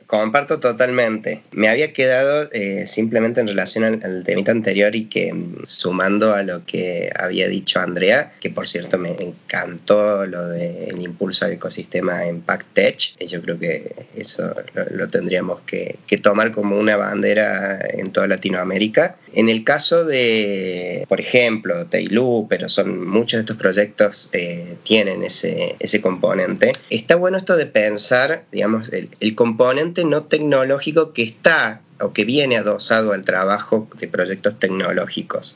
Comparto 0.07 0.59
totalmente. 0.59 1.41
Me 1.51 1.67
había 1.67 1.93
quedado 1.93 2.49
eh, 2.51 2.87
simplemente 2.87 3.41
en 3.41 3.47
relación 3.47 3.83
al, 3.83 3.99
al, 4.03 4.23
temita 4.23 4.51
anterior 4.51 4.95
y 4.95 5.05
que 5.05 5.33
mm, 5.33 5.65
sumando 5.65 6.33
a 6.33 6.43
lo 6.43 6.65
que 6.65 7.11
había 7.17 7.47
dicho 7.47 7.79
Andrea, 7.79 8.33
que 8.39 8.49
por 8.49 8.67
cierto 8.67 8.97
me 8.97 9.11
encantó 9.11 10.25
lo 10.25 10.47
del 10.47 11.01
impulso 11.01 11.45
al 11.45 11.53
ecosistema 11.53 12.25
Impact 12.25 12.73
Tech, 12.73 13.15
y 13.19 13.27
yo 13.27 13.41
creo 13.41 13.59
que 13.59 14.05
eso 14.15 14.53
lo, 14.73 15.09
tendríamos 15.09 15.61
que, 15.61 15.99
tomar 16.21 16.51
como 16.51 16.77
una 16.77 16.97
bandera 16.97 17.79
en 17.89 18.11
toda 18.11 18.27
Latinoamérica. 18.27 19.17
En 19.33 19.49
el 19.49 19.63
caso 19.63 20.05
de, 20.05 21.05
por 21.09 21.19
ejemplo, 21.19 21.87
Tailú, 21.87 22.47
pero 22.49 22.69
son 22.69 23.07
muchos 23.07 23.37
de 23.37 23.41
estos 23.41 23.57
proyectos 23.57 24.29
eh, 24.33 24.75
tienen 24.83 25.23
ese, 25.23 25.77
ese 25.79 26.01
componente, 26.01 26.73
está 26.89 27.15
bueno 27.15 27.37
esto 27.37 27.55
de 27.57 27.65
pensar, 27.65 28.43
digamos, 28.51 28.91
el, 28.93 29.09
el 29.19 29.35
componente 29.35 29.80
no 30.05 30.23
tecnológico 30.23 31.13
que 31.13 31.23
está 31.23 31.81
o 31.99 32.13
que 32.13 32.25
viene 32.25 32.57
adosado 32.57 33.13
al 33.13 33.23
trabajo 33.23 33.87
de 33.99 34.07
proyectos 34.07 34.59
tecnológicos. 34.59 35.55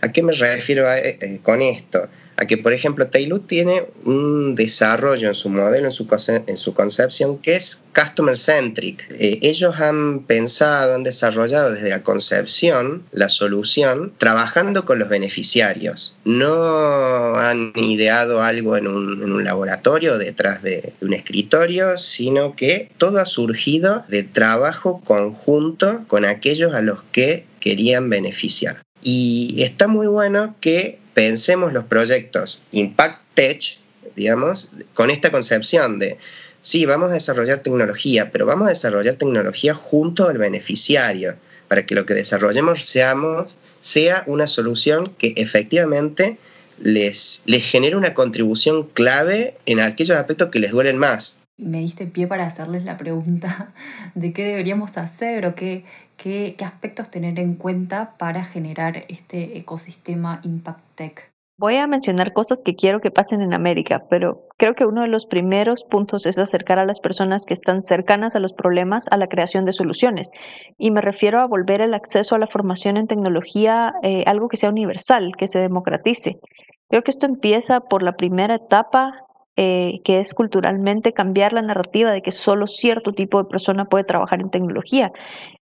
¿A 0.00 0.12
qué 0.12 0.22
me 0.22 0.32
refiero 0.32 0.92
eh, 0.92 1.40
con 1.42 1.62
esto? 1.62 2.08
A 2.36 2.46
que, 2.46 2.58
por 2.58 2.72
ejemplo, 2.72 3.06
Taylor 3.06 3.40
tiene 3.40 3.84
un 4.04 4.54
desarrollo 4.54 5.28
en 5.28 5.34
su 5.34 5.48
modelo, 5.48 5.86
en 5.86 5.92
su, 5.92 6.06
en 6.46 6.56
su 6.56 6.74
concepción, 6.74 7.38
que 7.38 7.56
es 7.56 7.82
customer 7.94 8.38
centric. 8.38 9.06
Eh, 9.18 9.38
ellos 9.42 9.80
han 9.80 10.20
pensado, 10.20 10.94
han 10.94 11.04
desarrollado 11.04 11.72
desde 11.72 11.90
la 11.90 12.02
concepción 12.02 13.04
la 13.12 13.28
solución 13.28 14.12
trabajando 14.18 14.84
con 14.84 14.98
los 14.98 15.08
beneficiarios. 15.08 16.16
No 16.24 17.36
han 17.38 17.72
ideado 17.76 18.42
algo 18.42 18.76
en 18.76 18.88
un, 18.88 19.22
en 19.22 19.32
un 19.32 19.44
laboratorio 19.44 20.18
detrás 20.18 20.62
de 20.62 20.92
un 21.00 21.14
escritorio, 21.14 21.98
sino 21.98 22.56
que 22.56 22.90
todo 22.98 23.18
ha 23.18 23.24
surgido 23.24 24.04
de 24.08 24.22
trabajo 24.22 25.00
conjunto 25.04 26.04
con 26.08 26.24
aquellos 26.24 26.74
a 26.74 26.80
los 26.80 27.02
que 27.12 27.46
querían 27.60 28.10
beneficiar. 28.10 28.82
Y 29.02 29.62
está 29.62 29.86
muy 29.86 30.06
bueno 30.06 30.54
que 30.60 30.98
pensemos 31.14 31.72
los 31.72 31.84
proyectos 31.84 32.60
Impact 32.72 33.20
Tech, 33.34 33.78
digamos, 34.16 34.70
con 34.92 35.10
esta 35.10 35.30
concepción 35.30 35.98
de, 35.98 36.18
sí, 36.62 36.84
vamos 36.86 37.10
a 37.10 37.14
desarrollar 37.14 37.60
tecnología, 37.60 38.30
pero 38.30 38.46
vamos 38.46 38.66
a 38.66 38.70
desarrollar 38.70 39.14
tecnología 39.14 39.74
junto 39.74 40.28
al 40.28 40.38
beneficiario, 40.38 41.36
para 41.68 41.86
que 41.86 41.94
lo 41.94 42.04
que 42.04 42.14
desarrollemos 42.14 42.84
seamos, 42.84 43.56
sea 43.80 44.24
una 44.26 44.46
solución 44.46 45.14
que 45.18 45.34
efectivamente 45.36 46.38
les, 46.80 47.42
les 47.46 47.64
genere 47.64 47.96
una 47.96 48.14
contribución 48.14 48.88
clave 48.88 49.56
en 49.66 49.80
aquellos 49.80 50.18
aspectos 50.18 50.50
que 50.50 50.58
les 50.58 50.72
duelen 50.72 50.98
más. 50.98 51.40
Me 51.56 51.78
diste 51.78 52.06
pie 52.06 52.26
para 52.26 52.46
hacerles 52.46 52.84
la 52.84 52.96
pregunta 52.96 53.72
de 54.14 54.32
qué 54.32 54.44
deberíamos 54.44 54.96
hacer 54.96 55.46
o 55.46 55.54
qué, 55.54 55.84
qué, 56.16 56.56
aspectos 56.64 57.10
tener 57.10 57.38
en 57.38 57.54
cuenta 57.54 58.14
para 58.18 58.44
generar 58.44 59.04
este 59.08 59.58
ecosistema 59.58 60.40
Impact 60.42 60.84
Tech. 60.94 61.34
Voy 61.56 61.76
a 61.76 61.86
mencionar 61.86 62.32
cosas 62.32 62.62
que 62.64 62.74
quiero 62.74 63.00
que 63.00 63.12
pasen 63.12 63.40
en 63.40 63.54
América, 63.54 64.02
pero 64.10 64.42
creo 64.56 64.74
que 64.74 64.86
uno 64.86 65.02
de 65.02 65.08
los 65.08 65.26
primeros 65.26 65.84
puntos 65.88 66.26
es 66.26 66.36
acercar 66.38 66.80
a 66.80 66.84
las 66.84 66.98
personas 66.98 67.44
que 67.46 67.54
están 67.54 67.84
cercanas 67.84 68.34
a 68.34 68.40
los 68.40 68.52
problemas 68.52 69.04
a 69.12 69.16
la 69.16 69.28
creación 69.28 69.64
de 69.64 69.72
soluciones. 69.72 70.30
Y 70.78 70.90
me 70.90 71.00
refiero 71.00 71.40
a 71.40 71.46
volver 71.46 71.80
el 71.80 71.94
acceso 71.94 72.34
a 72.34 72.40
la 72.40 72.48
formación 72.48 72.96
en 72.96 73.06
tecnología 73.06 73.92
eh, 74.02 74.24
algo 74.26 74.48
que 74.48 74.56
sea 74.56 74.70
universal, 74.70 75.30
que 75.38 75.46
se 75.46 75.60
democratice. 75.60 76.40
Creo 76.88 77.02
que 77.02 77.12
esto 77.12 77.26
empieza 77.26 77.80
por 77.80 78.02
la 78.02 78.12
primera 78.12 78.56
etapa 78.56 79.23
eh, 79.56 80.00
que 80.04 80.18
es 80.18 80.34
culturalmente 80.34 81.12
cambiar 81.12 81.52
la 81.52 81.62
narrativa 81.62 82.12
de 82.12 82.22
que 82.22 82.32
solo 82.32 82.66
cierto 82.66 83.12
tipo 83.12 83.38
de 83.38 83.48
persona 83.48 83.84
puede 83.84 84.02
trabajar 84.02 84.40
en 84.40 84.50
tecnología. 84.50 85.12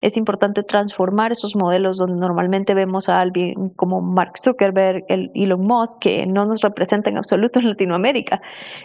Es 0.01 0.17
importante 0.17 0.63
transformar 0.63 1.31
esos 1.31 1.55
modelos 1.55 1.97
donde 1.97 2.19
normalmente 2.19 2.73
vemos 2.73 3.07
a 3.07 3.19
alguien 3.19 3.69
como 3.75 4.01
Mark 4.01 4.33
Zuckerberg, 4.43 5.03
el 5.09 5.29
Elon 5.35 5.61
Musk, 5.61 5.99
que 6.01 6.25
no 6.25 6.45
nos 6.45 6.61
representa 6.61 7.11
en 7.11 7.17
absoluto 7.17 7.59
en 7.59 7.69
Latinoamérica. 7.69 8.41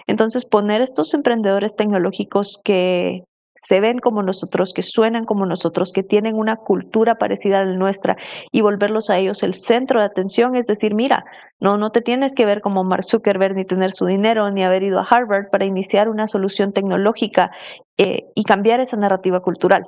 Entonces, 0.07 0.47
poner 0.47 0.83
estos 0.83 1.15
emprendedores 1.15 1.75
tecnológicos 1.75 2.61
que 2.62 3.23
se 3.61 3.81
ven 3.81 3.99
como 3.99 4.23
nosotros, 4.23 4.73
que 4.73 4.83
suenan 4.83 5.25
como 5.25 5.45
nosotros, 5.45 5.91
que 5.93 6.05
tienen 6.05 6.37
una 6.37 6.57
cultura 6.57 7.17
parecida 7.17 7.59
a 7.61 7.65
la 7.65 7.77
nuestra 7.77 8.17
y 8.53 8.61
volverlos 8.61 9.11
a 9.11 9.19
ellos 9.19 9.43
el 9.43 9.55
centro 9.55 9.99
de 9.99 10.07
atención, 10.07 10.55
es 10.55 10.67
decir, 10.67 10.95
mira, 10.95 11.25
no, 11.59 11.77
no 11.77 11.91
te 11.91 12.00
tienes 12.00 12.37
que 12.37 12.47
ver 12.47 12.61
como 12.61 12.85
Mark 12.85 13.03
Zuckerberg 13.05 13.57
ni 13.57 13.65
tener 13.65 13.93
su 13.93 14.07
dinero 14.07 14.49
ni 14.53 14.62
haber 14.62 14.85
ido 14.85 15.00
a 15.00 15.07
Harvard 15.11 15.50
para 15.50 15.65
iniciar 15.65 16.09
una 16.09 16.29
solución 16.29 16.71
tecnológica 16.73 17.50
eh, 17.97 18.27
y 18.37 18.45
cambiar 18.45 18.79
esa 18.79 18.97
narrativa 18.97 19.41
cultural. 19.41 19.83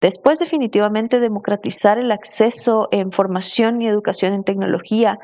Después, 0.00 0.38
definitivamente, 0.38 1.20
democratizar 1.20 1.98
el 1.98 2.10
acceso 2.10 2.88
en 2.90 3.12
formación 3.12 3.82
y 3.82 3.86
educación 3.86 4.32
en 4.32 4.44
tecnología 4.44 5.18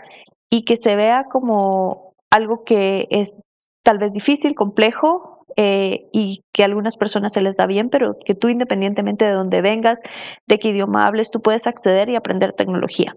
y 0.51 0.65
que 0.65 0.77
se 0.77 0.97
vea 0.97 1.25
como 1.31 2.15
algo 2.31 2.63
que 2.65 3.07
es 3.11 3.39
tal 3.83 3.97
vez 3.97 4.13
difícil, 4.13 4.55
complejo, 4.55 5.38
eh, 5.61 6.07
y 6.13 6.45
que 6.53 6.63
a 6.63 6.67
algunas 6.67 6.97
personas 6.97 7.33
se 7.33 7.41
les 7.41 7.57
da 7.57 7.67
bien, 7.67 7.89
pero 7.91 8.15
que 8.25 8.37
tú 8.37 8.49
independientemente 8.49 9.25
de 9.25 9.33
dónde 9.33 9.61
vengas, 9.61 9.99
de 10.47 10.59
qué 10.61 10.69
idioma 10.69 11.05
hables, 11.05 11.33
tú 11.33 11.41
puedes 11.41 11.67
acceder 11.67 12.09
y 12.09 12.15
aprender 12.15 12.53
tecnología. 12.53 13.17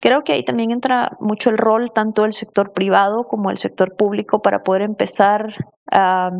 Creo 0.00 0.22
que 0.22 0.32
ahí 0.32 0.44
también 0.44 0.70
entra 0.70 1.16
mucho 1.18 1.50
el 1.50 1.58
rol 1.58 1.90
tanto 1.92 2.22
del 2.22 2.34
sector 2.34 2.72
privado 2.72 3.24
como 3.24 3.48
del 3.48 3.58
sector 3.58 3.96
público 3.96 4.42
para 4.42 4.62
poder 4.62 4.82
empezar 4.82 5.54
a 5.92 6.30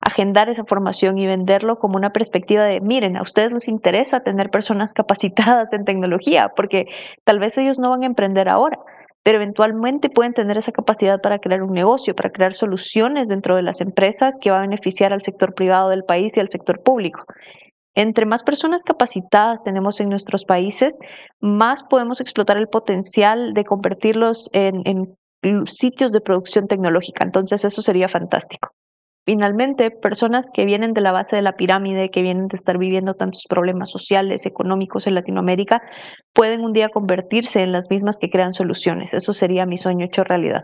agendar 0.00 0.48
esa 0.48 0.64
formación 0.64 1.18
y 1.18 1.26
venderlo 1.26 1.78
como 1.78 1.96
una 1.96 2.10
perspectiva 2.10 2.64
de, 2.64 2.80
miren, 2.80 3.16
a 3.16 3.22
ustedes 3.22 3.52
les 3.52 3.68
interesa 3.68 4.20
tener 4.20 4.50
personas 4.50 4.92
capacitadas 4.92 5.72
en 5.72 5.84
tecnología, 5.84 6.50
porque 6.56 6.86
tal 7.22 7.38
vez 7.38 7.56
ellos 7.58 7.78
no 7.78 7.90
van 7.90 8.02
a 8.02 8.06
emprender 8.06 8.48
ahora, 8.48 8.78
pero 9.22 9.36
eventualmente 9.36 10.08
pueden 10.08 10.32
tener 10.32 10.56
esa 10.56 10.72
capacidad 10.72 11.20
para 11.20 11.38
crear 11.38 11.62
un 11.62 11.72
negocio, 11.72 12.14
para 12.14 12.30
crear 12.30 12.54
soluciones 12.54 13.28
dentro 13.28 13.56
de 13.56 13.62
las 13.62 13.80
empresas 13.80 14.36
que 14.40 14.50
va 14.50 14.58
a 14.58 14.62
beneficiar 14.62 15.12
al 15.12 15.20
sector 15.20 15.54
privado 15.54 15.90
del 15.90 16.04
país 16.04 16.36
y 16.36 16.40
al 16.40 16.48
sector 16.48 16.82
público. 16.82 17.24
Entre 17.94 18.24
más 18.24 18.42
personas 18.42 18.84
capacitadas 18.84 19.62
tenemos 19.62 20.00
en 20.00 20.08
nuestros 20.08 20.44
países, 20.44 20.96
más 21.40 21.82
podemos 21.82 22.20
explotar 22.20 22.56
el 22.56 22.68
potencial 22.68 23.52
de 23.52 23.64
convertirlos 23.64 24.48
en, 24.52 25.16
sitios 25.66 26.12
de 26.12 26.20
producción 26.20 26.66
tecnológica. 26.66 27.24
Entonces 27.24 27.64
eso 27.64 27.82
sería 27.82 28.08
fantástico. 28.08 28.70
Finalmente, 29.26 29.90
personas 29.90 30.50
que 30.52 30.64
vienen 30.64 30.92
de 30.92 31.02
la 31.02 31.12
base 31.12 31.36
de 31.36 31.42
la 31.42 31.56
pirámide, 31.56 32.10
que 32.10 32.22
vienen 32.22 32.48
de 32.48 32.56
estar 32.56 32.78
viviendo 32.78 33.14
tantos 33.14 33.44
problemas 33.48 33.90
sociales, 33.90 34.46
económicos 34.46 35.06
en 35.06 35.14
Latinoamérica, 35.14 35.82
pueden 36.32 36.62
un 36.62 36.72
día 36.72 36.88
convertirse 36.88 37.60
en 37.60 37.72
las 37.72 37.90
mismas 37.90 38.16
que 38.18 38.30
crean 38.30 38.54
soluciones. 38.54 39.12
Eso 39.14 39.32
sería 39.32 39.66
mi 39.66 39.76
sueño 39.76 40.06
hecho 40.06 40.24
realidad. 40.24 40.62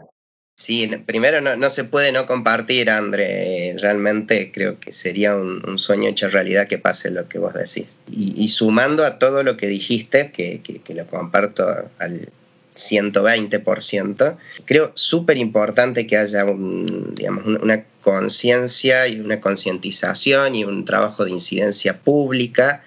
Sí, 0.58 0.90
primero 1.04 1.42
no, 1.42 1.68
se 1.68 1.84
puede 1.84 2.12
no 2.12 2.24
compartir, 2.24 2.88
André. 2.88 3.76
Realmente 3.78 4.50
creo 4.50 4.80
que 4.80 4.90
sería 4.90 5.36
un, 5.36 5.78
sueño 5.78 6.08
hecho 6.08 6.28
realidad 6.28 6.66
que 6.66 6.78
pase 6.78 7.10
lo 7.10 7.28
que 7.28 7.38
vos 7.38 7.52
decís. 7.52 7.98
Y, 8.10 8.48
sumando 8.48 9.04
a 9.04 9.18
todo 9.18 9.42
lo 9.42 9.58
que 9.58 9.66
dijiste, 9.66 10.32
que, 10.32 10.62
que 10.62 10.94
lo 10.94 11.06
comparto 11.06 11.68
al, 11.98 12.30
120%. 12.76 14.36
Creo 14.64 14.92
súper 14.94 15.38
importante 15.38 16.06
que 16.06 16.16
haya 16.16 16.44
una 16.44 17.84
conciencia 18.00 19.08
y 19.08 19.20
una 19.20 19.40
concientización 19.40 20.54
y 20.54 20.64
un 20.64 20.84
trabajo 20.84 21.24
de 21.24 21.32
incidencia 21.32 21.98
pública 21.98 22.82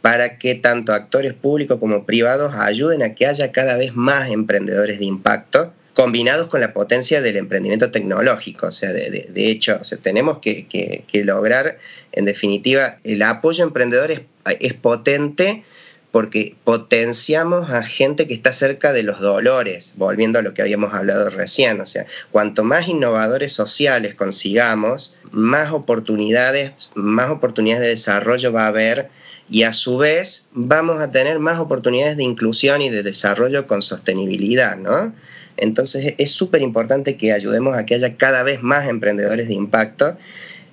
para 0.00 0.38
que 0.38 0.54
tanto 0.54 0.92
actores 0.92 1.32
públicos 1.34 1.78
como 1.78 2.04
privados 2.04 2.54
ayuden 2.54 3.02
a 3.02 3.14
que 3.14 3.26
haya 3.26 3.52
cada 3.52 3.76
vez 3.76 3.94
más 3.94 4.30
emprendedores 4.30 4.98
de 4.98 5.04
impacto 5.04 5.72
combinados 5.94 6.46
con 6.48 6.60
la 6.60 6.72
potencia 6.72 7.20
del 7.20 7.36
emprendimiento 7.36 7.90
tecnológico. 7.90 8.66
O 8.66 8.70
sea, 8.70 8.92
de, 8.92 9.28
hecho, 9.34 9.80
tenemos 10.02 10.38
que, 10.38 11.06
lograr, 11.24 11.78
en 12.12 12.24
definitiva, 12.24 12.98
el 13.04 13.22
apoyo 13.22 13.62
a 13.64 13.66
emprendedores 13.66 14.22
es 14.60 14.74
potente 14.74 15.64
porque 16.12 16.54
potenciamos 16.62 17.70
a 17.70 17.82
gente 17.82 18.28
que 18.28 18.34
está 18.34 18.52
cerca 18.52 18.92
de 18.92 19.02
los 19.02 19.18
dolores, 19.18 19.94
volviendo 19.96 20.38
a 20.38 20.42
lo 20.42 20.52
que 20.52 20.60
habíamos 20.60 20.92
hablado 20.92 21.30
recién. 21.30 21.80
O 21.80 21.86
sea, 21.86 22.06
cuanto 22.30 22.64
más 22.64 22.86
innovadores 22.86 23.52
sociales 23.52 24.14
consigamos, 24.14 25.14
más 25.32 25.72
oportunidades, 25.72 26.72
más 26.94 27.30
oportunidades 27.30 27.82
de 27.82 27.88
desarrollo 27.88 28.52
va 28.52 28.64
a 28.64 28.68
haber 28.68 29.08
y 29.48 29.62
a 29.62 29.72
su 29.72 29.96
vez 29.96 30.48
vamos 30.52 31.00
a 31.00 31.10
tener 31.10 31.38
más 31.38 31.58
oportunidades 31.58 32.18
de 32.18 32.24
inclusión 32.24 32.82
y 32.82 32.90
de 32.90 33.02
desarrollo 33.02 33.66
con 33.66 33.80
sostenibilidad, 33.80 34.76
¿no? 34.76 35.14
Entonces 35.56 36.14
es 36.18 36.30
súper 36.30 36.60
importante 36.60 37.16
que 37.16 37.32
ayudemos 37.32 37.76
a 37.76 37.86
que 37.86 37.94
haya 37.94 38.16
cada 38.16 38.42
vez 38.42 38.62
más 38.62 38.86
emprendedores 38.86 39.48
de 39.48 39.54
impacto 39.54 40.16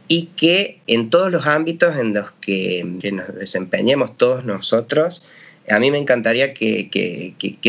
y 0.09 0.25
que 0.35 0.81
en 0.87 1.11
todos 1.11 1.31
los 1.31 1.45
ámbitos 1.45 1.95
en 1.95 2.13
los 2.15 2.31
que, 2.41 2.83
nos 3.13 3.33
desempeñemos 3.35 4.17
todos 4.17 4.43
nosotros, 4.43 5.23
a 5.69 5.79
mí 5.79 5.91
me 5.91 5.97
encantaría 5.97 6.53
que, 6.53 6.89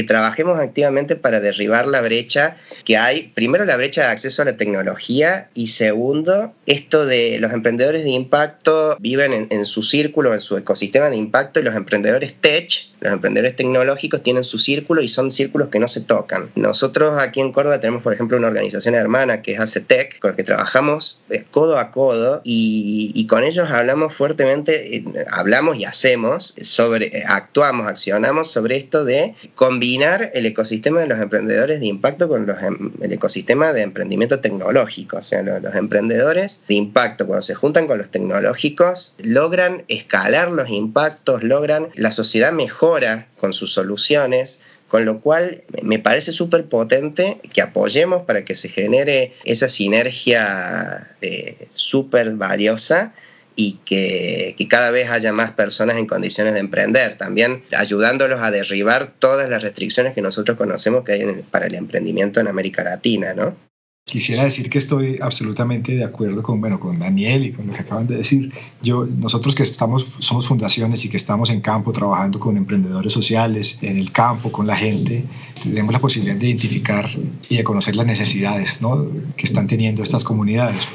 trabajemos 0.07 0.59
activamente 0.59 1.17
para 1.17 1.41
derribar 1.41 1.87
la 1.87 2.01
brecha 2.01 2.57
que 2.85 2.97
hay. 2.97 3.31
Primero, 3.35 3.65
la 3.65 3.77
brecha 3.77 4.03
de 4.03 4.09
acceso 4.09 4.43
a 4.43 4.45
la 4.45 4.57
tecnología 4.57 5.49
y 5.55 5.69
segundo, 5.69 6.53
esto 6.67 7.07
de 7.07 7.39
los 7.39 7.53
emprendedores 7.53 8.05
de 8.05 8.11
impacto 8.11 8.97
viven 8.99 9.49
en, 9.51 9.65
su 9.65 9.83
círculo, 9.83 10.35
en 10.35 10.41
su 10.41 10.57
ecosistema 10.57 11.11
de 11.11 11.17
impacto 11.17 11.61
y 11.61 11.63
los 11.63 11.77
emprendedores 11.77 12.35
tech 12.41 12.91
los 13.01 13.13
emprendedores 13.13 13.57
tecnológicos 13.57 14.23
tienen 14.23 14.45
su 14.45 14.59
círculo 14.59 15.01
y 15.01 15.09
son 15.09 15.31
círculos 15.31 15.69
que 15.69 15.79
no 15.79 15.89
se 15.89 16.03
tocan. 16.03 16.51
Nosotros 16.55 17.19
aquí 17.19 17.41
en 17.41 17.53
Córdoba 17.53 17.81
tenemos, 17.81 18.03
por 18.03 18.13
ejemplo, 18.13 18.37
una 18.37 18.49
organización 18.49 18.95
hermana 18.95 19.43
que 19.43 19.55
es 19.55 19.61
ACETEC, 19.61 20.19
con 20.19 20.33
la 20.33 20.37
que 20.37 20.45
trabajamos 20.45 21.21
codo 21.51 21.79
a 21.79 21.91
codo 21.91 22.43
y, 22.45 23.27
con 23.27 23.45
ellos 23.45 23.71
hablamos 23.71 24.15
fuertemente, 24.15 24.97
eh, 24.97 25.05
hablamos 25.31 25.77
y 25.77 25.85
hacemos 25.85 26.55
sobre, 26.61 27.25
actuamos, 27.27 27.87
accionamos 27.91 28.51
sobre 28.51 28.77
esto 28.77 29.05
de 29.05 29.35
combinar 29.55 30.31
el 30.35 30.47
ecosistema 30.47 31.01
de 31.01 31.07
los 31.07 31.21
emprendedores 31.21 31.81
de 31.81 31.87
impacto 31.87 32.29
con 32.29 32.49
em, 32.49 32.93
el 33.01 33.13
ecosistema 33.13 33.73
de 33.73 33.83
emprendimiento 33.83 34.41
tecnológico. 34.41 35.19
O 35.19 35.23
sea, 35.23 35.43
los 35.43 35.75
emprendedores 35.75 36.63
de 36.69 36.75
impacto, 36.75 37.27
cuando 37.27 37.43
se 37.43 37.55
juntan 37.55 37.87
con 37.87 37.99
los 37.99 38.11
tecnológicos, 38.11 39.15
logran 39.19 39.85
escalar 39.89 40.51
los 40.51 40.69
impactos, 40.71 41.43
logran 41.43 41.89
la 41.95 42.11
sociedad 42.11 42.53
mejor 42.53 43.01
con 43.39 43.53
sus 43.55 43.73
soluciones, 43.73 44.61
con 44.89 45.05
lo 45.05 45.21
cual 45.21 45.63
me 45.83 45.99
parece 45.99 46.33
súper 46.33 46.65
potente 46.65 47.41
que 47.53 47.63
apoyemos 47.63 48.25
para 48.27 48.45
que 48.45 48.55
se 48.55 48.69
genere 48.69 49.35
esa 49.45 49.69
sinergia 49.69 51.15
eh, 51.23 51.69
súper 51.75 52.33
valiosa 52.33 53.15
y 53.57 53.79
que, 53.85 54.55
que, 54.57 54.69
cada 54.69 54.91
vez 54.91 55.11
haya 55.11 55.33
más 55.33 55.53
personas 55.53 55.97
en 55.97 56.07
condiciones 56.07 56.55
de 56.55 56.61
emprender, 56.61 57.19
también 57.19 57.65
ayudándolos 57.77 58.41
a 58.43 58.51
derribar 58.51 59.13
todas 59.19 59.49
las 59.49 59.63
restricciones 59.63 60.15
que 60.15 60.23
nosotros 60.23 60.57
conocemos 60.57 61.05
que 61.05 61.13
hay 61.13 61.45
para 61.51 61.67
el 61.67 61.75
emprendimiento 61.75 62.41
en 62.41 62.49
América 62.49 62.83
Latina, 62.83 63.35
¿no? 63.35 63.70
Quisiera 64.05 64.43
decir 64.43 64.69
que 64.71 64.79
estoy 64.79 65.19
absolutamente 65.23 65.93
de 65.95 66.03
acuerdo 66.03 66.43
con, 66.43 66.61
bueno, 66.61 66.81
con 66.81 66.99
Daniel 66.99 67.45
y 67.45 67.53
con 67.53 67.69
lo 67.69 67.73
que 67.73 67.81
acaban 67.81 68.09
de 68.09 68.17
decir. 68.17 68.53
Yo, 68.83 69.07
nosotros 69.07 69.55
que 69.55 69.63
estamos, 69.63 70.05
somos 70.19 70.49
fundaciones 70.49 71.05
y 71.05 71.09
que 71.09 71.17
estamos 71.17 71.49
en 71.49 71.61
campo 71.61 71.93
trabajando 71.93 72.41
con 72.41 72.57
emprendedores 72.57 73.13
sociales, 73.13 73.79
en 73.83 73.99
el 73.99 74.11
campo, 74.11 74.51
con 74.51 74.67
la 74.67 74.77
gente, 74.77 75.27
tenemos 75.63 75.93
la 75.93 76.01
posibilidad 76.01 76.35
de 76.35 76.49
identificar 76.49 77.09
y 77.49 77.57
de 77.57 77.63
conocer 77.63 77.95
las 77.95 78.05
necesidades 78.05 78.83
¿no? 78.83 79.07
que 79.37 79.47
están 79.47 79.69
teniendo 79.69 80.03
estas 80.03 80.25
comunidades. 80.25 80.89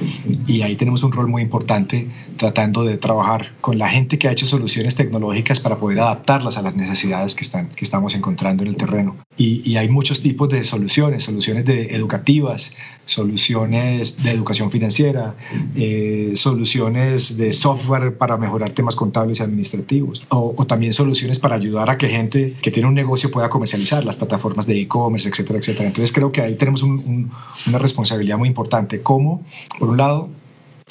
Y 0.46 0.64
ahí 0.64 0.76
tenemos 0.76 1.04
un 1.04 1.14
rol 1.14 1.30
muy 1.30 1.42
importante 1.42 2.08
tratando 2.36 2.84
de 2.84 2.98
trabajar 2.98 3.54
con 3.62 3.78
la 3.78 3.88
gente 3.88 4.18
que 4.20 4.28
ha 4.28 4.32
hecho 4.32 4.46
soluciones 4.46 4.96
tecnológicas 4.96 5.62
para 5.62 5.78
poder 5.78 6.02
adaptarlas 6.02 6.58
a 6.58 6.62
las 6.62 6.76
necesidades 6.76 7.34
que, 7.36 7.44
están, 7.44 7.70
que 7.70 7.86
estamos 7.86 8.14
encontrando 8.14 8.64
en 8.64 8.70
el 8.70 8.76
terreno. 8.76 9.16
Y, 9.38 9.62
y 9.70 9.78
hay 9.78 9.88
muchos 9.88 10.22
tipos 10.22 10.50
de 10.50 10.66
soluciones, 10.66 11.24
soluciones 11.24 11.66
de 11.66 11.96
educativas, 11.96 12.74
soluciones 13.06 14.24
de 14.24 14.32
educación 14.32 14.72
financiera, 14.72 15.36
eh, 15.76 16.32
soluciones 16.36 17.38
de 17.38 17.54
software 17.54 18.18
para 18.18 18.38
mejorar 18.38 18.72
temas 18.72 18.96
contables 18.96 19.40
y 19.40 19.44
administrativos, 19.44 20.24
o, 20.30 20.54
también 20.66 20.92
soluciones 20.94 21.40
para 21.40 21.56
ayudar 21.56 21.90
a 21.90 21.98
que 21.98 22.08
gente 22.08 22.54
que 22.62 22.72
tiene 22.72 22.90
un 22.90 22.96
negocio 22.96 23.30
pueda 23.32 23.50
comercializar 23.50 24.04
las 24.04 24.16
plataformas 24.16 24.66
de 24.66 24.82
e-commerce, 24.82 25.30
etcétera, 25.30 25.60
etcétera. 25.60 25.88
Entonces 25.88 26.12
creo 26.12 26.32
que 26.32 26.42
ahí 26.42 26.56
tenemos 26.56 26.82
una 26.84 27.78
responsabilidad 27.78 28.38
muy 28.38 28.48
importante. 28.50 29.02
¿Cómo? 29.02 29.44
Por 29.80 29.90
un 29.90 29.98
lado, 29.98 30.30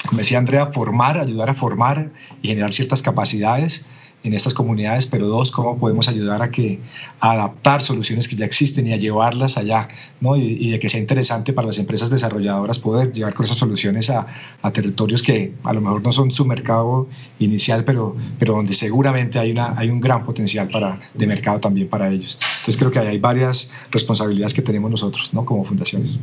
como 0.07 0.19
decía 0.19 0.37
Andrea, 0.37 0.67
formar, 0.67 1.17
ayudar 1.17 1.49
a 1.49 1.53
formar 1.53 2.11
y 2.41 2.47
generar 2.47 2.73
ciertas 2.73 3.01
capacidades 3.01 3.85
en 4.25 4.33
estas 4.33 4.55
comunidades, 4.55 5.05
pero 5.05 5.27
dos, 5.27 5.51
cómo 5.51 5.77
podemos 5.77 6.09
ayudar 6.09 6.41
a 6.41 6.49
que 6.49 6.79
adaptar 7.19 7.83
soluciones 7.83 8.27
que 8.27 8.35
ya 8.35 8.45
existen 8.45 8.87
y 8.87 8.93
a 8.93 8.97
llevarlas 8.97 9.57
allá, 9.57 9.87
¿no? 10.19 10.35
Y, 10.35 10.71
de 10.71 10.79
que 10.79 10.89
sea 10.89 10.99
interesante 10.99 11.53
para 11.53 11.67
las 11.67 11.77
empresas 11.77 12.09
desarrolladoras 12.09 12.79
poder 12.79 13.11
llevar 13.13 13.35
con 13.35 13.45
esas 13.45 13.57
soluciones 13.57 14.09
a, 14.09 14.25
territorios 14.73 15.21
que 15.21 15.53
a 15.63 15.73
lo 15.73 15.79
mejor 15.79 16.01
no 16.01 16.11
son 16.11 16.31
su 16.31 16.43
mercado 16.43 17.07
inicial, 17.37 17.83
pero, 17.83 18.15
pero 18.39 18.53
donde 18.53 18.73
seguramente 18.73 19.37
hay, 19.37 19.51
una, 19.51 19.77
hay 19.77 19.89
un 19.89 20.01
gran 20.01 20.23
potencial 20.23 20.69
para, 20.69 20.99
de 21.13 21.27
mercado 21.27 21.59
también 21.59 21.87
para 21.87 22.09
ellos. 22.09 22.39
Entonces 22.41 22.77
creo 22.77 22.89
que 22.89 22.97
hay 22.97 23.19
varias 23.19 23.71
responsabilidades 23.91 24.55
que 24.55 24.63
tenemos 24.63 24.89
nosotros, 24.89 25.35
¿no? 25.35 25.45
Como 25.45 25.63
fundaciones. 25.63 26.17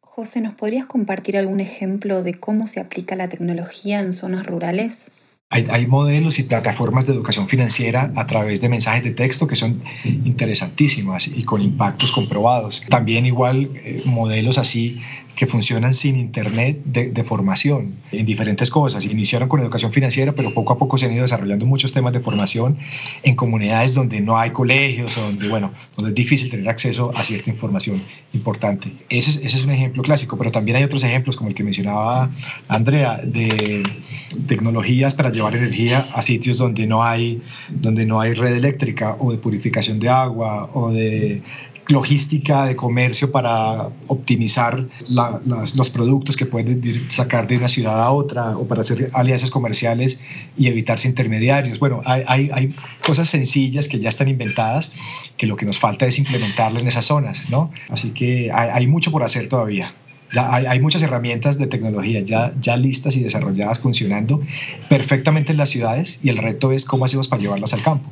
José, 0.00 0.40
¿nos 0.40 0.54
podrías 0.54 0.86
compartir 0.86 1.38
algún 1.38 1.60
ejemplo 1.60 2.24
de 2.24 2.34
cómo 2.34 2.66
se 2.66 2.80
aplica 2.80 3.14
la 3.14 3.28
tecnología 3.28 4.00
en 4.00 4.12
zonas 4.12 4.44
rurales? 4.44 5.12
Hay, 5.50 5.86
modelos 5.86 6.40
y 6.40 6.42
plataformas 6.42 7.06
de 7.06 7.12
educación 7.12 7.46
financiera 7.46 8.12
a 8.16 8.26
través 8.26 8.60
de 8.60 8.68
mensajes 8.68 9.04
de 9.04 9.12
texto 9.12 9.46
que 9.46 9.54
son 9.54 9.82
interesantísimas 10.04 11.28
y 11.28 11.44
con 11.44 11.62
impactos 11.62 12.10
comprobados. 12.10 12.82
También 12.88 13.24
igual 13.24 13.70
eh, 13.74 14.02
modelos 14.04 14.58
así 14.58 15.00
que 15.34 15.46
funcionan 15.46 15.94
sin 15.94 16.16
internet 16.16 16.80
de, 16.84 17.24
formación 17.24 17.94
en 18.12 18.26
diferentes 18.26 18.70
cosas. 18.70 19.04
Iniciaron 19.04 19.48
con 19.48 19.60
educación 19.60 19.92
financiera, 19.92 20.32
pero 20.32 20.52
poco 20.52 20.74
a 20.74 20.78
poco 20.78 20.98
se 20.98 21.06
han 21.06 21.12
ido 21.12 21.22
desarrollando 21.22 21.66
muchos 21.66 21.92
temas 21.92 22.12
de 22.12 22.20
formación 22.20 22.76
en 23.22 23.34
comunidades 23.34 23.94
donde 23.94 24.20
no 24.20 24.38
hay 24.38 24.50
colegios, 24.50 25.16
donde, 25.16 25.48
bueno, 25.48 25.72
donde 25.96 26.10
es 26.10 26.14
difícil 26.14 26.50
tener 26.50 26.68
acceso 26.68 27.10
a 27.14 27.24
cierta 27.24 27.50
información 27.50 28.00
importante. 28.32 28.92
Ese 29.08 29.30
es, 29.30 29.36
ese 29.38 29.56
es 29.56 29.64
un 29.64 29.70
ejemplo 29.70 30.02
clásico, 30.02 30.36
pero 30.36 30.52
también 30.52 30.76
hay 30.76 30.84
otros 30.84 31.02
ejemplos, 31.02 31.36
como 31.36 31.48
el 31.48 31.54
que 31.54 31.64
mencionaba 31.64 32.30
Andrea, 32.68 33.20
de 33.24 33.82
tecnologías 34.46 35.14
para 35.14 35.30
llevar 35.30 35.56
energía 35.56 36.06
a 36.14 36.22
sitios 36.22 36.58
donde 36.58 36.86
no 36.86 37.02
hay, 37.02 37.42
donde 37.70 38.06
no 38.06 38.20
hay 38.20 38.34
red 38.34 38.54
eléctrica 38.54 39.16
o 39.18 39.32
de 39.32 39.38
purificación 39.38 39.98
de 39.98 40.08
agua 40.08 40.70
o 40.74 40.90
de 40.90 41.42
logística 41.88 42.64
de 42.64 42.76
comercio 42.76 43.30
para 43.30 43.88
optimizar 44.06 44.86
los 45.08 45.90
productos 45.90 46.36
que 46.36 46.46
pueden 46.46 47.10
sacar 47.10 47.46
de 47.46 47.58
una 47.58 47.68
ciudad 47.68 48.02
a 48.02 48.10
otra 48.10 48.56
o 48.56 48.66
para 48.66 48.80
hacer 48.80 49.10
alianzas 49.12 49.50
comerciales 49.50 50.18
y 50.56 50.68
evitarse 50.68 51.08
intermediarios. 51.08 51.78
Bueno, 51.78 52.00
hay, 52.04 52.74
cosas 53.04 53.28
sencillas 53.28 53.88
que 53.88 53.98
ya 53.98 54.08
están 54.08 54.28
inventadas 54.28 54.92
que 55.36 55.46
lo 55.46 55.56
que 55.56 55.66
nos 55.66 55.78
falta 55.78 56.06
es 56.06 56.18
implementarlo 56.18 56.80
en 56.80 56.88
esas 56.88 57.04
zonas, 57.04 57.50
¿no? 57.50 57.70
Así 57.88 58.10
que 58.10 58.50
hay, 58.52 58.86
mucho 58.86 59.10
por 59.10 59.22
hacer 59.22 59.48
todavía. 59.48 59.92
Hay, 60.36 60.80
muchas 60.80 61.02
herramientas 61.02 61.58
de 61.58 61.66
tecnología 61.66 62.20
ya 62.20 62.76
listas 62.76 63.16
y 63.16 63.22
desarrolladas 63.22 63.78
funcionando 63.78 64.40
perfectamente 64.88 65.52
en 65.52 65.58
las 65.58 65.68
ciudades 65.68 66.18
y 66.22 66.30
el 66.30 66.38
reto 66.38 66.72
es 66.72 66.84
cómo 66.84 67.04
hacemos 67.04 67.28
para 67.28 67.42
llevarlas 67.42 67.74
al 67.74 67.82
campo. 67.82 68.08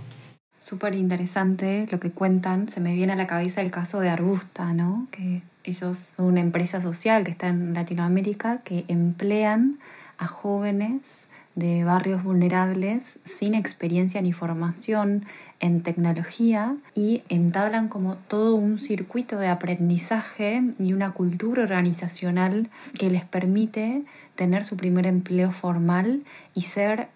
Súper 0.62 0.94
interesante 0.94 1.88
lo 1.90 1.98
que 1.98 2.12
cuentan. 2.12 2.68
Se 2.68 2.80
me 2.80 2.94
viene 2.94 3.14
a 3.14 3.16
la 3.16 3.26
cabeza 3.26 3.60
el 3.60 3.72
caso 3.72 3.98
de 3.98 4.10
Arbusta, 4.10 4.72
¿no? 4.72 5.08
Que 5.10 5.42
ellos 5.64 6.12
son 6.16 6.26
una 6.26 6.40
empresa 6.40 6.80
social 6.80 7.24
que 7.24 7.32
está 7.32 7.48
en 7.48 7.74
Latinoamérica 7.74 8.58
que 8.58 8.84
emplean 8.86 9.80
a 10.18 10.28
jóvenes 10.28 11.26
de 11.56 11.82
barrios 11.82 12.22
vulnerables 12.22 13.18
sin 13.24 13.54
experiencia 13.54 14.22
ni 14.22 14.32
formación 14.32 15.26
en 15.58 15.82
tecnología 15.82 16.76
y 16.94 17.24
entablan 17.28 17.88
como 17.88 18.14
todo 18.14 18.54
un 18.54 18.78
circuito 18.78 19.38
de 19.38 19.48
aprendizaje 19.48 20.62
y 20.78 20.92
una 20.92 21.10
cultura 21.10 21.64
organizacional 21.64 22.70
que 22.96 23.10
les 23.10 23.24
permite 23.24 24.04
tener 24.36 24.64
su 24.64 24.76
primer 24.76 25.06
empleo 25.06 25.50
formal 25.50 26.22
y 26.54 26.62
ser 26.62 27.08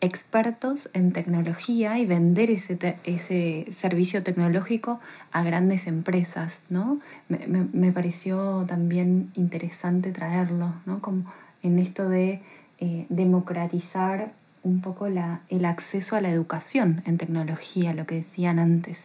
expertos 0.00 0.88
en 0.94 1.12
tecnología 1.12 1.98
y 1.98 2.06
vender 2.06 2.50
ese, 2.50 2.96
ese 3.04 3.66
servicio 3.70 4.22
tecnológico 4.22 5.00
a 5.30 5.42
grandes 5.42 5.86
empresas, 5.86 6.62
¿no? 6.70 7.00
Me, 7.28 7.92
pareció 7.92 8.64
también 8.66 9.30
interesante 9.34 10.12
traerlo, 10.12 10.72
¿no? 10.86 11.00
Como 11.00 11.24
en 11.62 11.78
esto 11.78 12.08
de 12.08 12.40
eh, 12.78 13.06
democratizar 13.10 14.32
un 14.62 14.80
poco 14.80 15.08
la, 15.08 15.42
el 15.48 15.64
acceso 15.64 16.16
a 16.16 16.20
la 16.20 16.30
educación 16.30 17.02
en 17.06 17.18
tecnología, 17.18 17.92
lo 17.92 18.06
que 18.06 18.16
decían 18.16 18.58
antes. 18.58 19.04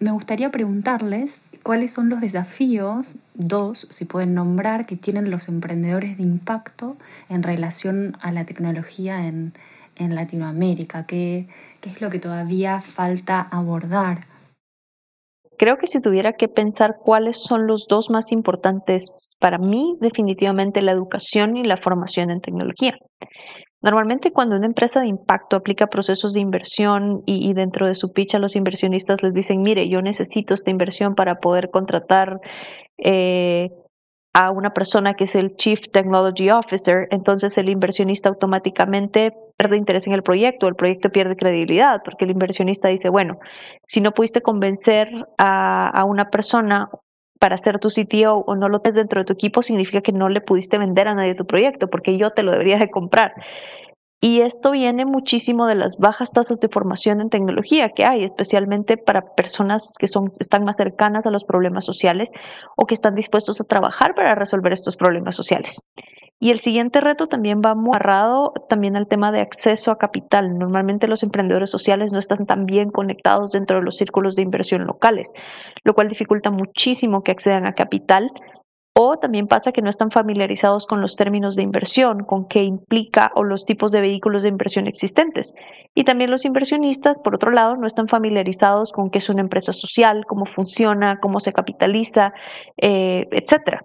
Me 0.00 0.10
gustaría 0.10 0.50
preguntarles 0.50 1.42
cuáles 1.62 1.92
son 1.92 2.08
los 2.08 2.20
desafíos, 2.20 3.18
dos, 3.34 3.86
si 3.90 4.06
pueden 4.06 4.34
nombrar, 4.34 4.86
que 4.86 4.96
tienen 4.96 5.30
los 5.30 5.48
emprendedores 5.48 6.16
de 6.16 6.22
impacto 6.22 6.96
en 7.28 7.42
relación 7.42 8.16
a 8.22 8.32
la 8.32 8.44
tecnología 8.44 9.26
en, 9.26 9.52
en 10.00 10.14
Latinoamérica? 10.14 11.06
¿Qué, 11.06 11.46
¿Qué 11.80 11.90
es 11.90 12.00
lo 12.00 12.10
que 12.10 12.18
todavía 12.18 12.80
falta 12.80 13.40
abordar? 13.40 14.26
Creo 15.56 15.76
que 15.76 15.86
si 15.86 16.00
tuviera 16.00 16.32
que 16.32 16.48
pensar 16.48 16.96
cuáles 17.04 17.42
son 17.42 17.66
los 17.66 17.86
dos 17.86 18.08
más 18.10 18.32
importantes 18.32 19.36
para 19.38 19.58
mí, 19.58 19.96
definitivamente 20.00 20.80
la 20.80 20.92
educación 20.92 21.56
y 21.56 21.64
la 21.64 21.76
formación 21.76 22.30
en 22.30 22.40
tecnología. 22.40 22.94
Normalmente 23.82 24.30
cuando 24.30 24.56
una 24.56 24.66
empresa 24.66 25.00
de 25.00 25.08
impacto 25.08 25.56
aplica 25.56 25.86
procesos 25.86 26.32
de 26.32 26.40
inversión 26.40 27.22
y, 27.26 27.52
dentro 27.54 27.86
de 27.86 27.94
su 27.94 28.12
pitch 28.12 28.34
a 28.34 28.38
los 28.38 28.56
inversionistas 28.56 29.22
les 29.22 29.32
dicen, 29.32 29.62
mire, 29.62 29.88
yo 29.88 30.02
necesito 30.02 30.54
esta 30.54 30.70
inversión 30.70 31.14
para 31.14 31.36
poder 31.36 31.70
contratar 31.70 32.40
eh, 32.98 33.68
a 34.32 34.50
una 34.50 34.70
persona 34.70 35.14
que 35.14 35.24
es 35.24 35.34
el 35.34 35.56
Chief 35.56 35.80
Technology 35.92 36.50
Officer, 36.50 37.08
entonces 37.10 37.56
el 37.58 37.68
inversionista 37.68 38.28
automáticamente 38.28 39.32
pierde 39.60 39.76
interés 39.76 40.06
en 40.06 40.14
el 40.14 40.22
proyecto, 40.22 40.68
el 40.68 40.74
proyecto 40.74 41.10
pierde 41.10 41.36
credibilidad, 41.36 42.00
porque 42.02 42.24
el 42.24 42.30
inversionista 42.30 42.88
dice, 42.88 43.10
bueno, 43.10 43.38
si 43.86 44.00
no 44.00 44.12
pudiste 44.12 44.40
convencer 44.40 45.08
a, 45.36 45.88
a 45.90 46.04
una 46.04 46.30
persona 46.30 46.88
para 47.38 47.58
ser 47.58 47.78
tu 47.78 47.88
CTO 47.88 48.42
o 48.46 48.54
no 48.54 48.70
lo 48.70 48.80
tienes 48.80 48.96
dentro 48.96 49.20
de 49.20 49.26
tu 49.26 49.34
equipo, 49.34 49.62
significa 49.62 50.00
que 50.00 50.12
no 50.12 50.30
le 50.30 50.40
pudiste 50.40 50.78
vender 50.78 51.08
a 51.08 51.14
nadie 51.14 51.34
tu 51.34 51.44
proyecto, 51.44 51.88
porque 51.88 52.16
yo 52.16 52.30
te 52.30 52.42
lo 52.42 52.52
debería 52.52 52.78
de 52.78 52.88
comprar. 52.88 53.32
Y 54.22 54.40
esto 54.40 54.70
viene 54.70 55.04
muchísimo 55.04 55.66
de 55.66 55.74
las 55.74 55.96
bajas 55.98 56.30
tasas 56.30 56.58
de 56.58 56.68
formación 56.68 57.20
en 57.20 57.28
tecnología 57.28 57.90
que 57.94 58.04
hay, 58.04 58.24
especialmente 58.24 58.96
para 58.96 59.34
personas 59.34 59.94
que 59.98 60.06
son, 60.06 60.28
están 60.38 60.64
más 60.64 60.76
cercanas 60.76 61.26
a 61.26 61.30
los 61.30 61.44
problemas 61.44 61.84
sociales 61.84 62.30
o 62.76 62.86
que 62.86 62.94
están 62.94 63.14
dispuestos 63.14 63.60
a 63.60 63.64
trabajar 63.64 64.14
para 64.14 64.34
resolver 64.34 64.72
estos 64.72 64.96
problemas 64.96 65.36
sociales. 65.36 65.86
Y 66.42 66.50
el 66.50 66.58
siguiente 66.58 67.02
reto 67.02 67.26
también 67.26 67.60
va 67.64 67.74
muy 67.74 67.90
agarrado 67.94 68.54
también 68.68 68.96
al 68.96 69.06
tema 69.06 69.30
de 69.30 69.42
acceso 69.42 69.92
a 69.92 69.98
capital. 69.98 70.58
Normalmente 70.58 71.06
los 71.06 71.22
emprendedores 71.22 71.70
sociales 71.70 72.14
no 72.14 72.18
están 72.18 72.46
tan 72.46 72.64
bien 72.64 72.90
conectados 72.90 73.52
dentro 73.52 73.76
de 73.76 73.84
los 73.84 73.98
círculos 73.98 74.36
de 74.36 74.42
inversión 74.42 74.86
locales, 74.86 75.32
lo 75.84 75.92
cual 75.92 76.08
dificulta 76.08 76.50
muchísimo 76.50 77.22
que 77.22 77.32
accedan 77.32 77.66
a 77.66 77.74
capital 77.74 78.30
o 78.96 79.18
también 79.18 79.46
pasa 79.46 79.70
que 79.70 79.82
no 79.82 79.88
están 79.88 80.10
familiarizados 80.10 80.86
con 80.86 81.00
los 81.00 81.14
términos 81.14 81.56
de 81.56 81.62
inversión, 81.62 82.24
con 82.24 82.48
qué 82.48 82.62
implica 82.62 83.30
o 83.34 83.44
los 83.44 83.64
tipos 83.64 83.92
de 83.92 84.00
vehículos 84.00 84.42
de 84.42 84.48
inversión 84.48 84.86
existentes. 84.86 85.54
Y 85.94 86.04
también 86.04 86.30
los 86.30 86.44
inversionistas, 86.44 87.20
por 87.20 87.34
otro 87.34 87.50
lado, 87.50 87.76
no 87.76 87.86
están 87.86 88.08
familiarizados 88.08 88.92
con 88.92 89.10
qué 89.10 89.18
es 89.18 89.28
una 89.28 89.42
empresa 89.42 89.72
social, 89.72 90.24
cómo 90.26 90.46
funciona, 90.46 91.18
cómo 91.20 91.38
se 91.38 91.52
capitaliza, 91.52 92.32
eh, 92.78 93.28
etc. 93.30 93.80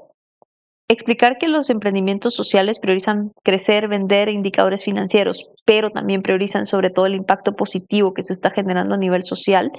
Explicar 0.87 1.37
que 1.39 1.47
los 1.47 1.71
emprendimientos 1.71 2.35
sociales 2.35 2.77
priorizan 2.79 3.31
crecer, 3.43 3.87
vender 3.87 4.29
indicadores 4.29 4.83
financieros, 4.83 5.49
pero 5.65 5.89
también 5.89 6.21
priorizan 6.21 6.65
sobre 6.65 6.91
todo 6.91 7.07
el 7.07 7.15
impacto 7.15 7.53
positivo 7.53 8.13
que 8.13 8.21
se 8.21 8.33
está 8.33 8.51
generando 8.51 8.93
a 8.93 8.99
nivel 8.99 9.23
social, 9.23 9.71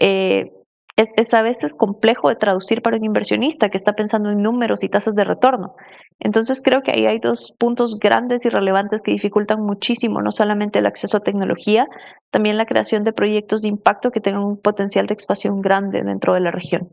eh, 0.00 0.50
es, 0.96 1.34
a 1.34 1.42
veces 1.42 1.74
complejo 1.74 2.28
de 2.28 2.36
traducir 2.36 2.82
para 2.82 2.96
un 2.96 3.04
inversionista 3.04 3.68
que 3.68 3.76
está 3.76 3.92
pensando 3.92 4.30
en 4.30 4.42
números 4.42 4.84
y 4.84 4.88
tasas 4.88 5.14
de 5.14 5.24
retorno. 5.24 5.74
Entonces 6.18 6.60
creo 6.62 6.82
que 6.82 6.92
ahí 6.92 7.06
hay 7.06 7.18
dos 7.18 7.54
puntos 7.58 7.98
grandes 7.98 8.44
y 8.44 8.50
relevantes 8.50 9.02
que 9.02 9.12
dificultan 9.12 9.60
muchísimo, 9.62 10.20
no 10.20 10.30
solamente 10.30 10.78
el 10.78 10.86
acceso 10.86 11.18
a 11.18 11.20
tecnología, 11.20 11.86
también 12.30 12.58
la 12.58 12.66
creación 12.66 13.04
de 13.04 13.12
proyectos 13.12 13.62
de 13.62 13.68
impacto 13.68 14.10
que 14.10 14.20
tengan 14.20 14.42
un 14.42 14.60
potencial 14.60 15.06
de 15.06 15.14
expansión 15.14 15.60
grande 15.60 16.02
dentro 16.02 16.34
de 16.34 16.40
la 16.40 16.50
región. 16.50 16.90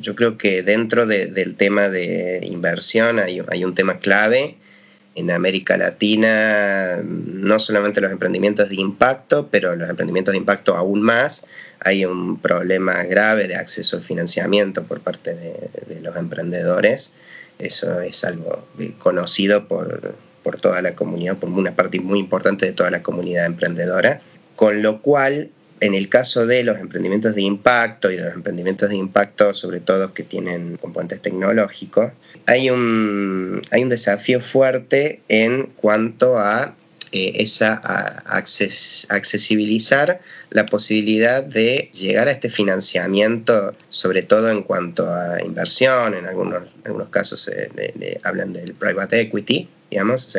Yo 0.00 0.14
creo 0.14 0.38
que 0.38 0.62
dentro 0.62 1.06
del 1.06 1.54
tema 1.56 1.88
de 1.88 2.40
inversión 2.44 3.18
hay, 3.18 3.64
un 3.64 3.74
tema 3.74 3.98
clave 3.98 4.56
en 5.14 5.30
América 5.30 5.76
Latina, 5.76 6.98
no 7.02 7.58
solamente 7.58 8.00
los 8.00 8.12
emprendimientos 8.12 8.68
de 8.68 8.76
impacto, 8.76 9.48
pero 9.50 9.76
los 9.76 9.88
emprendimientos 9.88 10.32
de 10.32 10.38
impacto 10.38 10.76
aún 10.76 11.02
más, 11.02 11.46
hay 11.80 12.04
un 12.04 12.38
problema 12.38 13.02
grave 13.04 13.48
de 13.48 13.56
acceso 13.56 13.96
al 13.96 14.02
financiamiento 14.02 14.84
por 14.84 15.00
parte 15.00 15.34
de, 15.34 16.00
los 16.00 16.16
emprendedores. 16.16 17.12
Eso 17.58 18.00
es 18.00 18.24
algo 18.24 18.66
conocido 18.98 19.66
por, 19.68 20.14
por 20.42 20.60
toda 20.60 20.80
la 20.80 20.94
comunidad, 20.94 21.36
por 21.36 21.50
una 21.50 21.74
parte 21.74 22.00
muy 22.00 22.18
importante 22.18 22.66
de 22.66 22.72
toda 22.72 22.90
la 22.90 23.02
comunidad 23.02 23.46
emprendedora. 23.46 24.20
Con 24.54 24.82
lo 24.82 25.02
cual, 25.02 25.50
en 25.80 25.94
el 25.94 26.08
caso 26.08 26.46
de 26.46 26.64
los 26.64 26.78
emprendimientos 26.78 27.34
de 27.34 27.42
impacto 27.42 28.10
y 28.10 28.16
de 28.16 28.24
los 28.24 28.34
emprendimientos 28.34 28.88
de 28.88 28.96
impacto, 28.96 29.52
sobre 29.52 29.80
todo 29.80 30.14
que 30.14 30.22
tienen 30.22 30.76
componentes 30.76 31.20
tecnológicos, 31.20 32.12
hay 32.46 32.70
un, 32.70 33.62
hay 33.70 33.82
un 33.82 33.88
desafío 33.88 34.40
fuerte 34.40 35.20
en 35.28 35.66
cuanto 35.76 36.38
a 36.38 36.74
eh, 37.12 37.42
es 37.42 37.62
a, 37.62 37.76
accesibilizar 39.08 40.20
la 40.50 40.66
posibilidad 40.66 41.42
de 41.42 41.90
llegar 41.92 42.28
a 42.28 42.32
este 42.32 42.50
financiamiento, 42.50 43.74
sobre 43.88 44.22
todo 44.22 44.50
en 44.50 44.62
cuanto 44.62 45.12
a 45.12 45.40
inversión, 45.42 46.14
en 46.14 46.26
algunos, 46.26 46.64
algunos 46.84 47.08
casos 47.08 47.50
hablan 48.24 48.52
del 48.52 48.74
private 48.74 49.20
equity, 49.20 49.68
digamos, 49.90 50.36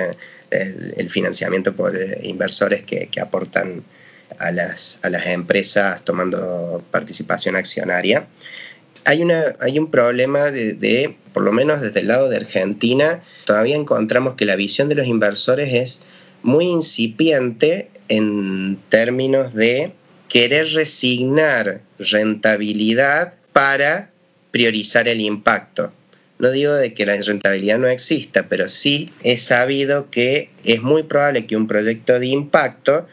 el, 0.52 1.10
financiamiento 1.10 1.74
por 1.74 1.96
eh, 1.96 2.20
inversores 2.24 2.84
que, 2.84 3.10
aportan 3.22 3.84
a 4.40 4.52
las, 4.52 5.00
a 5.04 5.10
las 5.10 5.26
empresas 5.28 6.04
tomando 6.04 6.84
participación 6.92 7.56
accionaria 7.56 8.28
hay, 9.08 9.22
una, 9.22 9.56
hay 9.62 9.80
un 9.80 9.90
problema 9.90 10.52
de, 10.52 11.16
por 11.32 11.44
lo 11.44 11.54
menos 11.54 11.82
desde 11.82 12.02
el 12.02 12.10
lado 12.10 12.28
de 12.28 12.36
Argentina, 12.36 13.24
todavía 13.46 13.78
encontramos 13.78 14.36
que 14.36 14.46
la 14.46 14.58
visión 14.58 14.90
de 14.90 14.96
los 14.96 15.08
inversores 15.08 15.74
es 15.74 16.02
muy 16.44 16.66
incipiente 16.66 17.90
en 18.10 18.78
términos 18.90 19.54
de 19.54 19.94
querer 20.28 20.74
resignar 20.74 21.80
rentabilidad 21.98 23.36
para 23.54 24.12
priorizar 24.52 25.08
el 25.08 25.22
impacto. 25.22 25.94
No 26.38 26.52
digo 26.52 26.74
de 26.74 26.94
que 26.94 27.06
la 27.06 27.16
rentabilidad 27.16 27.80
no 27.80 27.88
exista, 27.88 28.48
pero 28.50 28.68
sí 28.68 29.10
he 29.24 29.38
sabido 29.38 30.12
que 30.12 30.50
es 30.66 30.82
muy 30.82 31.04
probable 31.04 31.48
que 31.48 31.56
un 31.56 31.68
proyecto 31.68 32.20
de 32.20 32.28
impacto 32.28 33.08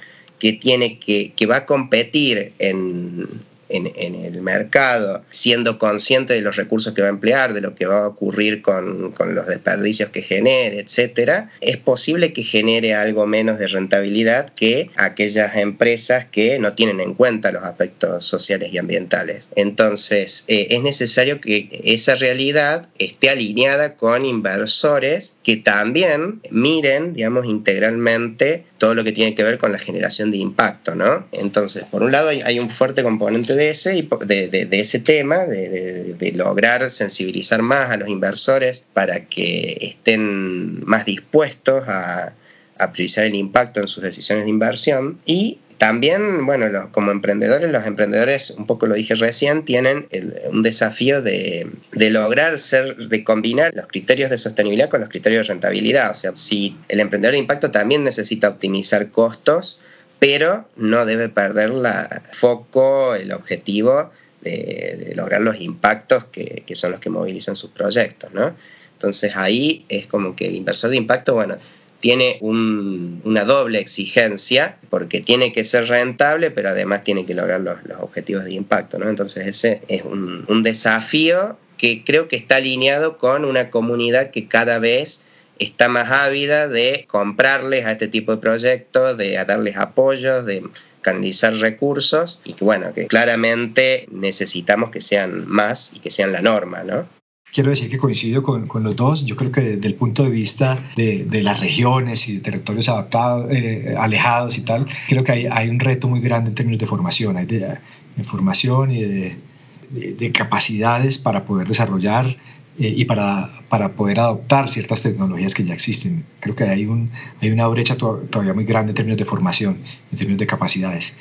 que 0.44 0.52
tiene 0.52 0.98
que, 0.98 1.32
que 1.34 1.46
va 1.46 1.56
a 1.56 1.64
competir 1.64 2.52
en, 2.58 3.26
en, 3.68 4.14
el 4.14 4.40
mercado, 4.42 5.22
siendo 5.30 5.78
consciente 5.78 6.34
de 6.34 6.40
los 6.40 6.56
recursos 6.56 6.94
que 6.94 7.02
va 7.02 7.08
a 7.08 7.10
emplear, 7.10 7.54
de 7.54 7.60
lo 7.60 7.74
que 7.74 7.86
va 7.86 8.04
a 8.04 8.08
ocurrir 8.08 8.62
con, 8.62 9.12
con 9.12 9.34
los 9.34 9.46
desperdicios 9.46 10.10
que 10.10 10.22
genere, 10.22 10.80
etcétera, 10.80 11.50
es 11.60 11.76
posible 11.76 12.32
que 12.32 12.44
genere 12.44 12.94
algo 12.94 13.26
menos 13.26 13.58
de 13.58 13.68
rentabilidad 13.68 14.50
que 14.54 14.90
aquellas 14.96 15.56
empresas 15.56 16.26
que 16.26 16.58
no 16.58 16.74
tienen 16.74 17.00
en 17.00 17.14
cuenta 17.14 17.52
los 17.52 17.64
aspectos 17.64 18.24
sociales 18.24 18.72
y 18.72 18.78
ambientales. 18.78 19.48
Entonces, 19.56 20.44
eh, 20.48 20.68
es 20.70 20.82
necesario 20.82 21.40
que 21.40 21.80
esa 21.84 22.14
realidad 22.14 22.88
esté 22.98 23.30
alineada 23.30 23.94
con 23.96 24.24
inversores 24.24 25.36
que 25.42 25.56
también 25.56 26.40
miren, 26.50 27.14
digamos, 27.14 27.46
integralmente 27.46 28.64
todo 28.78 28.94
lo 28.94 29.04
que 29.04 29.12
tiene 29.12 29.34
que 29.34 29.42
ver 29.42 29.58
con 29.58 29.72
la 29.72 29.78
generación 29.78 30.30
de 30.30 30.38
impacto, 30.38 30.94
¿no? 30.94 31.26
Entonces, 31.32 31.84
por 31.84 32.02
un 32.02 32.12
lado 32.12 32.28
hay, 32.28 32.58
un 32.58 32.70
fuerte 32.70 33.02
componente 33.02 33.53
de 33.54 33.70
ese, 33.70 33.92
de, 33.92 35.00
tema, 35.04 35.44
de, 35.44 36.32
lograr 36.34 36.90
sensibilizar 36.90 37.62
más 37.62 37.90
a 37.90 37.96
los 37.96 38.08
inversores 38.08 38.86
para 38.92 39.26
que 39.26 39.78
estén 39.80 40.84
más 40.84 41.04
dispuestos 41.04 41.88
a, 41.88 42.34
a 42.78 42.92
priorizar 42.92 43.24
el 43.24 43.34
impacto 43.34 43.80
en 43.80 43.88
sus 43.88 44.02
decisiones 44.02 44.44
de 44.44 44.50
inversión 44.50 45.18
y 45.24 45.58
también, 45.78 46.46
bueno, 46.46 46.90
como 46.92 47.10
emprendedores, 47.10 47.70
los 47.70 47.84
emprendedores, 47.86 48.50
un 48.50 48.66
poco 48.66 48.86
lo 48.86 48.94
dije 48.94 49.14
recién, 49.16 49.64
tienen 49.64 50.06
un 50.50 50.62
desafío 50.62 51.20
de, 51.20 51.68
lograr 51.92 52.58
ser, 52.58 52.96
de 52.96 53.24
combinar 53.24 53.72
los 53.74 53.88
criterios 53.88 54.30
de 54.30 54.38
sostenibilidad 54.38 54.88
con 54.88 55.00
los 55.00 55.08
criterios 55.08 55.46
de 55.46 55.52
rentabilidad. 55.52 56.12
O 56.12 56.14
sea, 56.14 56.32
si 56.36 56.76
el 56.88 57.00
emprendedor 57.00 57.32
de 57.32 57.40
impacto 57.40 57.70
también 57.70 58.04
necesita 58.04 58.48
optimizar 58.48 59.10
costos, 59.10 59.80
pero 60.24 60.64
no 60.76 61.04
debe 61.04 61.28
perder 61.28 61.68
el 61.68 61.86
foco, 62.32 63.14
el 63.14 63.30
objetivo 63.30 64.10
de, 64.40 65.12
lograr 65.14 65.42
los 65.42 65.60
impactos 65.60 66.24
que, 66.24 66.64
son 66.72 66.92
los 66.92 67.00
que 67.00 67.10
movilizan 67.10 67.56
sus 67.56 67.68
proyectos, 67.72 68.32
¿no? 68.32 68.54
Entonces 68.94 69.36
ahí 69.36 69.84
es 69.90 70.06
como 70.06 70.34
que 70.34 70.46
el 70.46 70.54
inversor 70.54 70.88
de 70.88 70.96
impacto, 70.96 71.34
bueno, 71.34 71.58
tiene 72.00 72.38
una 72.40 73.44
doble 73.44 73.80
exigencia 73.80 74.78
porque 74.88 75.20
tiene 75.20 75.52
que 75.52 75.62
ser 75.62 75.88
rentable, 75.88 76.50
pero 76.50 76.70
además 76.70 77.04
tiene 77.04 77.26
que 77.26 77.34
lograr 77.34 77.60
los, 77.60 77.76
objetivos 78.00 78.44
de 78.44 78.54
impacto. 78.54 78.98
¿no? 78.98 79.10
Entonces 79.10 79.46
ese 79.46 79.82
es 79.88 80.04
un, 80.04 80.62
desafío 80.62 81.58
que 81.76 82.02
creo 82.02 82.28
que 82.28 82.36
está 82.36 82.56
alineado 82.56 83.18
con 83.18 83.44
una 83.44 83.68
comunidad 83.68 84.30
que 84.30 84.48
cada 84.48 84.78
vez 84.78 85.23
está 85.58 85.88
más 85.88 86.10
ávida 86.10 86.68
de 86.68 87.06
comprarles 87.08 87.84
a 87.86 87.92
este 87.92 88.08
tipo 88.08 88.32
de 88.32 88.38
proyectos, 88.38 89.16
de 89.16 89.32
darles 89.44 89.76
apoyos, 89.76 90.44
de 90.46 90.64
canalizar 91.02 91.54
recursos 91.56 92.40
y 92.44 92.54
que 92.54 92.64
bueno, 92.64 92.94
que 92.94 93.06
claramente 93.06 94.06
necesitamos 94.10 94.90
que 94.90 95.00
sean 95.00 95.46
más 95.46 95.92
y 95.94 96.00
que 96.00 96.10
sean 96.10 96.32
la 96.32 96.40
norma, 96.40 96.82
¿no? 96.82 97.06
quiero 97.54 97.70
decir 97.70 97.88
que 97.88 97.98
coincido 97.98 98.42
con, 98.42 98.68
los 98.82 98.96
dos. 98.96 99.24
Yo 99.24 99.36
creo 99.36 99.52
que 99.52 99.60
desde 99.62 99.86
el 99.86 99.94
punto 99.94 100.24
de 100.24 100.30
vista 100.30 100.76
de, 100.96 101.40
las 101.42 101.60
regiones 101.60 102.28
y 102.28 102.36
de 102.36 102.40
territorios 102.40 102.88
adaptados, 102.88 103.46
eh, 103.50 103.94
alejados 103.96 104.58
y 104.58 104.62
tal, 104.62 104.86
creo 105.08 105.22
que 105.22 105.48
hay, 105.50 105.68
un 105.68 105.78
reto 105.78 106.08
muy 106.08 106.20
grande 106.20 106.50
en 106.50 106.56
términos 106.56 106.80
de 106.80 106.86
formación, 106.86 107.36
hay 107.36 107.46
de, 107.46 107.78
formación 108.24 108.90
y 108.90 109.04
de, 109.04 110.32
capacidades 110.32 111.18
para 111.18 111.44
poder 111.44 111.68
desarrollar 111.68 112.36
eh, 112.78 112.92
y 112.96 113.04
para, 113.04 113.50
para, 113.68 113.92
poder 113.92 114.18
adoptar 114.20 114.68
ciertas 114.68 115.02
tecnologías 115.02 115.54
que 115.54 115.64
ya 115.64 115.74
existen. 115.74 116.24
Creo 116.40 116.54
que 116.54 116.64
hay, 116.64 116.86
un, 116.86 117.10
hay 117.40 117.50
una 117.50 117.68
brecha 117.68 117.96
todavía 117.96 118.52
muy 118.52 118.64
grande 118.64 118.90
en 118.90 118.96
términos 118.96 119.18
de 119.18 119.24
formación, 119.24 119.78
en 120.10 120.18
términos 120.18 120.38
de 120.38 120.46
capacidades. 120.46 121.14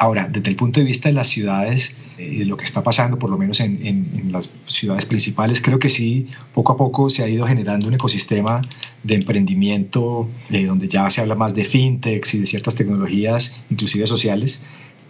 Ahora, 0.00 0.26
desde 0.32 0.48
el 0.48 0.56
punto 0.56 0.80
de 0.80 0.86
vista 0.86 1.10
de 1.10 1.14
las 1.14 1.28
ciudades, 1.28 1.94
eh, 2.16 2.44
lo 2.46 2.56
que 2.56 2.64
está 2.64 2.82
pasando, 2.82 3.18
por 3.18 3.28
lo 3.28 3.36
menos 3.36 3.60
en, 3.60 4.30
las 4.32 4.50
ciudades 4.66 5.04
principales, 5.04 5.60
creo 5.60 5.78
que 5.78 5.90
sí, 5.90 6.28
poco 6.54 6.72
a 6.72 6.76
poco 6.78 7.10
se 7.10 7.22
ha 7.22 7.28
ido 7.28 7.46
generando 7.46 7.86
un 7.86 7.92
ecosistema 7.92 8.62
de 9.02 9.16
emprendimiento 9.16 10.26
eh, 10.48 10.64
donde 10.64 10.88
ya 10.88 11.10
se 11.10 11.20
habla 11.20 11.34
más 11.34 11.54
de 11.54 11.64
fintechs 11.64 12.32
y 12.32 12.38
de 12.38 12.46
ciertas 12.46 12.76
tecnologías, 12.76 13.62
inclusive 13.70 14.06
sociales, 14.06 14.62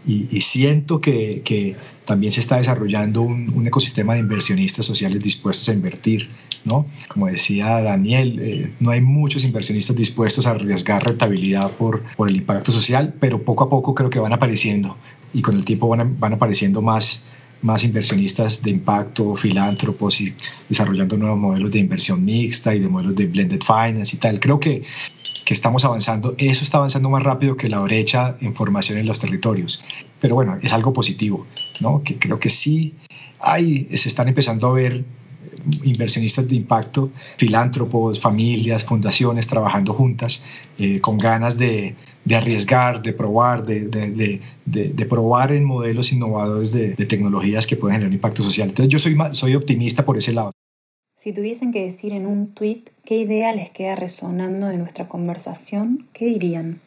y, 0.07 0.41
siento 0.41 1.01
que, 1.01 1.43
que, 1.45 1.77
también 2.07 2.33
se 2.33 2.41
está 2.41 2.57
desarrollando 2.57 3.23
un, 3.23 3.53
un, 3.55 3.67
ecosistema 3.67 4.15
de 4.15 4.21
inversionistas 4.21 4.85
sociales 4.85 5.23
dispuestos 5.23 5.69
a 5.69 5.75
invertir, 5.75 6.29
¿no? 6.65 6.87
Como 7.07 7.27
decía 7.29 7.81
Daniel, 7.83 8.39
eh, 8.41 8.73
no 8.81 8.91
hay 8.91 9.01
muchos 9.01 9.45
inversionistas 9.45 9.95
dispuestos 9.95 10.47
a 10.47 10.53
arriesgar 10.53 11.05
rentabilidad 11.05 11.71
por, 11.73 12.03
por 12.17 12.29
el 12.29 12.37
impacto 12.37 12.73
social, 12.73 13.15
pero 13.21 13.43
poco 13.43 13.65
a 13.65 13.71
poco 13.71 13.95
creo 13.95 14.11
que 14.11 14.19
van 14.19 14.33
apareciendo 14.33 14.97
y 15.33 15.43
con 15.43 15.55
el 15.55 15.65
tiempo 15.65 15.87
van, 15.87 16.19
van 16.19 16.33
apareciendo 16.33 16.83
más, 16.83 17.23
más 17.63 17.85
inversionistas 17.85 18.63
de 18.63 18.71
impacto, 18.71 19.37
filántropos 19.37 20.21
y 20.21 20.35
desarrollando 20.69 21.17
nuevos 21.17 21.39
modelos 21.39 21.71
de 21.71 21.79
inversión 21.79 22.25
mixta 22.25 22.75
y 22.75 22.81
de 22.81 22.89
modelos 22.89 23.15
de 23.15 23.27
blended 23.27 23.61
finance 23.61 24.17
y 24.17 24.19
tal. 24.19 24.41
Creo 24.41 24.59
que 24.59 24.83
que 25.51 25.55
estamos 25.55 25.85
avanzando, 25.85 26.37
eso 26.39 26.63
está 26.63 26.79
avanzando 26.79 27.11
más 27.11 27.25
rápido 27.25 27.57
que 27.57 27.69
la 27.69 27.81
brecha 27.81 28.37
en 28.41 28.55
formación 28.55 28.99
en 28.99 29.07
los 29.07 29.19
territorios. 29.19 29.85
Pero 30.21 30.37
bueno, 30.37 30.57
es 30.63 30.73
algo 30.73 30.93
positivo, 30.93 31.45
¿no? 31.81 32.05
Que 32.05 32.21
creo 32.21 32.39
que 32.39 32.49
sí 32.49 32.95
hay, 33.41 33.89
se 33.97 34.09
están 34.09 34.29
empezando 34.29 34.69
a 34.69 34.73
ver 34.75 35.05
inversionistas 35.83 36.47
de 36.49 36.55
impacto, 36.55 37.11
filántropos, 37.37 38.21
familias, 38.21 38.85
fundaciones 38.85 39.49
trabajando 39.49 39.93
juntas 39.93 40.45
eh, 40.79 41.01
con 41.01 41.19
ganas 41.19 41.59
de, 41.59 41.97
de, 42.25 42.37
arriesgar, 42.37 43.03
de 43.03 43.13
probar, 43.13 43.67
de, 43.67 43.89
de, 43.89 44.41
de, 44.67 45.07
probar 45.07 45.51
en 45.51 45.65
modelos 45.65 46.13
innovadores 46.13 46.71
de, 46.71 46.91
tecnologías 47.07 47.67
que 47.67 47.75
pueden 47.75 47.97
generar 47.97 48.13
impacto 48.13 48.45
social. 48.45 48.69
Entonces 48.69 48.93
yo 48.93 49.01
soy, 49.01 49.19
soy 49.33 49.57
optimista 49.57 50.07
por 50.07 50.17
ese 50.17 50.33
lado. 50.33 50.53
Si 51.23 51.35
tuviesen 51.35 51.71
que 51.71 51.83
decir 51.83 52.15
en 52.15 52.27
un 52.27 52.55
tweet 52.55 52.85
qué 53.05 53.17
idea 53.17 53.53
les 53.53 53.69
queda 53.69 53.95
resonando 53.95 54.69
de 54.69 54.79
nuestra 54.79 55.07
conversación, 55.07 56.09
¿qué 56.15 56.25
dirían? 56.25 56.81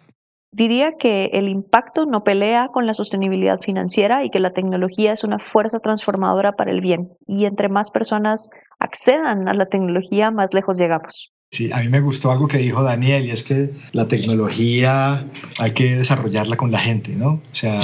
Diría 0.51 0.93
que 0.97 1.25
el 1.33 1.49
impacto 1.49 2.07
no 2.07 2.23
pelea 2.23 2.69
con 2.73 2.87
la 2.87 2.95
sostenibilidad 2.95 3.59
financiera 3.59 4.25
y 4.25 4.31
que 4.31 4.39
la 4.39 4.49
tecnología 4.49 5.11
es 5.11 5.23
una 5.23 5.37
fuerza 5.37 5.77
transformadora 5.81 6.53
para 6.53 6.71
el 6.71 6.81
bien. 6.81 7.11
Y 7.27 7.45
entre 7.45 7.69
más 7.69 7.91
personas 7.91 8.49
accedan 8.79 9.47
a 9.47 9.53
la 9.53 9.67
tecnología, 9.67 10.31
más 10.31 10.51
lejos 10.51 10.79
llegamos. 10.79 11.32
Sí, 11.53 11.69
a 11.71 11.81
mí 11.81 11.87
me 11.87 11.99
gustó 11.99 12.31
algo 12.31 12.47
que 12.47 12.57
dijo 12.57 12.81
Daniel 12.81 13.27
y 13.27 13.29
es 13.29 13.43
que 13.43 13.69
la 13.91 14.07
tecnología 14.07 15.27
hay 15.59 15.71
que 15.71 15.97
desarrollarla 15.97 16.57
con 16.57 16.71
la 16.71 16.79
gente, 16.79 17.11
¿no? 17.15 17.33
O 17.33 17.41
sea, 17.51 17.79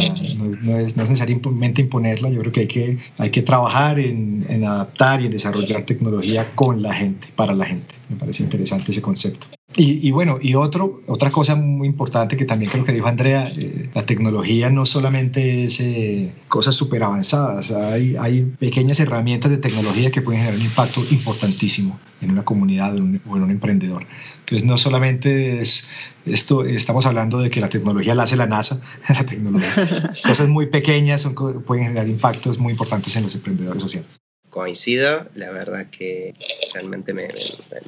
no 0.63 0.79
es, 0.79 0.97
necesariamente 0.97 1.83
imponerla, 1.83 2.29
yo 2.29 2.39
creo 2.39 2.51
que 2.51 2.61
hay 2.61 2.67
que, 2.67 2.97
hay 3.19 3.29
que 3.29 3.43
trabajar 3.43 3.99
en, 3.99 4.43
en 4.49 4.65
adaptar 4.65 5.21
y 5.21 5.25
en 5.25 5.31
desarrollar 5.31 5.83
tecnología 5.83 6.47
con 6.55 6.81
la 6.81 6.95
gente, 6.95 7.27
para 7.35 7.53
la 7.53 7.65
gente. 7.65 7.98
Me 8.09 8.15
parece 8.15 8.43
interesante 8.43 8.91
ese 8.91 9.01
concepto. 9.01 9.47
Y, 9.75 10.11
bueno, 10.11 10.39
y 10.41 10.55
otro, 10.55 11.01
otra 11.07 11.29
cosa 11.29 11.55
muy 11.55 11.87
importante 11.87 12.35
que 12.35 12.43
también 12.43 12.71
creo 12.71 12.83
que 12.83 12.91
dijo 12.91 13.07
Andrea, 13.07 13.49
eh, 13.55 13.89
la 13.93 14.05
tecnología 14.05 14.69
no 14.69 14.85
solamente 14.85 15.63
es 15.63 15.79
eh, 15.79 16.33
cosas 16.47 16.75
súper 16.75 17.03
avanzadas, 17.03 17.71
hay, 17.71 18.17
hay 18.17 18.41
pequeñas 18.59 18.99
herramientas 18.99 19.51
de 19.51 19.57
tecnología 19.57 20.11
que 20.11 20.21
pueden 20.21 20.41
generar 20.41 20.59
un 20.59 20.65
impacto 20.65 21.01
importantísimo 21.11 21.99
en 22.19 22.31
una 22.31 22.43
comunidad 22.43 22.95
o 22.95 22.97
en 22.97 23.21
un 23.43 23.51
emprendedor. 23.51 24.05
Entonces 24.39 24.67
no 24.67 24.77
solamente 24.77 25.61
es 25.61 25.87
esto, 26.25 26.65
estamos 26.65 27.05
hablando 27.05 27.39
de 27.39 27.49
que 27.49 27.61
la 27.61 27.69
tecnología 27.69 28.15
la 28.15 28.23
hace 28.23 28.35
la 28.35 28.47
NASA, 28.47 28.81
la 29.07 29.25
tecnología, 29.25 30.13
cosas 30.25 30.49
muy 30.49 30.65
pequeñas 30.65 31.21
son, 31.21 31.35
pueden 31.63 31.85
generar 31.85 32.09
impactos 32.09 32.57
muy 32.57 32.71
importantes 32.71 33.15
en 33.15 33.23
los 33.23 33.35
emprendedores 33.35 33.81
sociales. 33.81 34.19
Coincido, 34.49 35.27
la 35.35 35.51
verdad 35.51 35.85
que 35.91 36.33
realmente 36.73 37.13
me, 37.13 37.27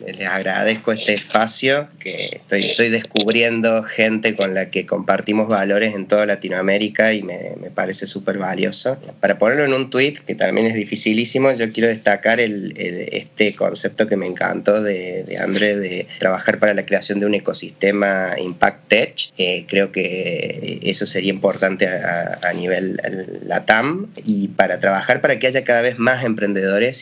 les 0.05 0.27
agradezco 0.27 0.91
este 0.91 1.15
espacio, 1.15 1.87
que 1.99 2.35
estoy, 2.35 2.59
estoy 2.59 2.89
descubriendo 2.89 3.81
gente 3.81 4.35
con 4.35 4.53
la 4.53 4.69
que 4.69 4.85
compartimos 4.85 5.47
valores 5.47 5.95
en 5.95 6.05
toda 6.05 6.27
Latinoamérica 6.27 7.13
y 7.13 7.23
me, 7.23 7.55
me 7.59 7.71
parece 7.71 8.05
súper 8.05 8.37
valioso. 8.37 8.99
Para 9.19 9.39
ponerlo 9.39 9.65
en 9.65 9.73
un 9.73 9.89
tweet, 9.89 10.19
que 10.25 10.35
también 10.35 10.67
es 10.67 10.75
dificilísimo, 10.75 11.51
yo 11.51 11.71
quiero 11.71 11.89
destacar 11.89 12.39
el, 12.39 12.73
este 12.77 13.55
concepto 13.55 14.07
que 14.07 14.15
me 14.15 14.27
encantó 14.27 14.83
de, 14.83 15.23
de 15.23 15.37
André 15.39 15.77
de 15.77 16.07
trabajar 16.19 16.59
para 16.59 16.75
la 16.75 16.85
creación 16.85 17.19
de 17.19 17.25
un 17.25 17.33
ecosistema 17.33 18.35
Impact 18.37 18.87
Tech. 18.87 19.15
Eh, 19.37 19.65
creo 19.67 19.91
que 19.91 20.79
eso 20.83 21.07
sería 21.07 21.31
importante 21.31 21.87
a, 21.87 22.39
a 22.43 22.53
nivel 22.53 23.01
LATAM 23.45 24.11
y 24.23 24.49
para 24.49 24.79
trabajar 24.79 25.21
para 25.21 25.39
que 25.39 25.47
haya 25.47 25.63
cada 25.63 25.81
vez 25.81 25.97
más 25.97 26.23
emprendedores 26.23 26.50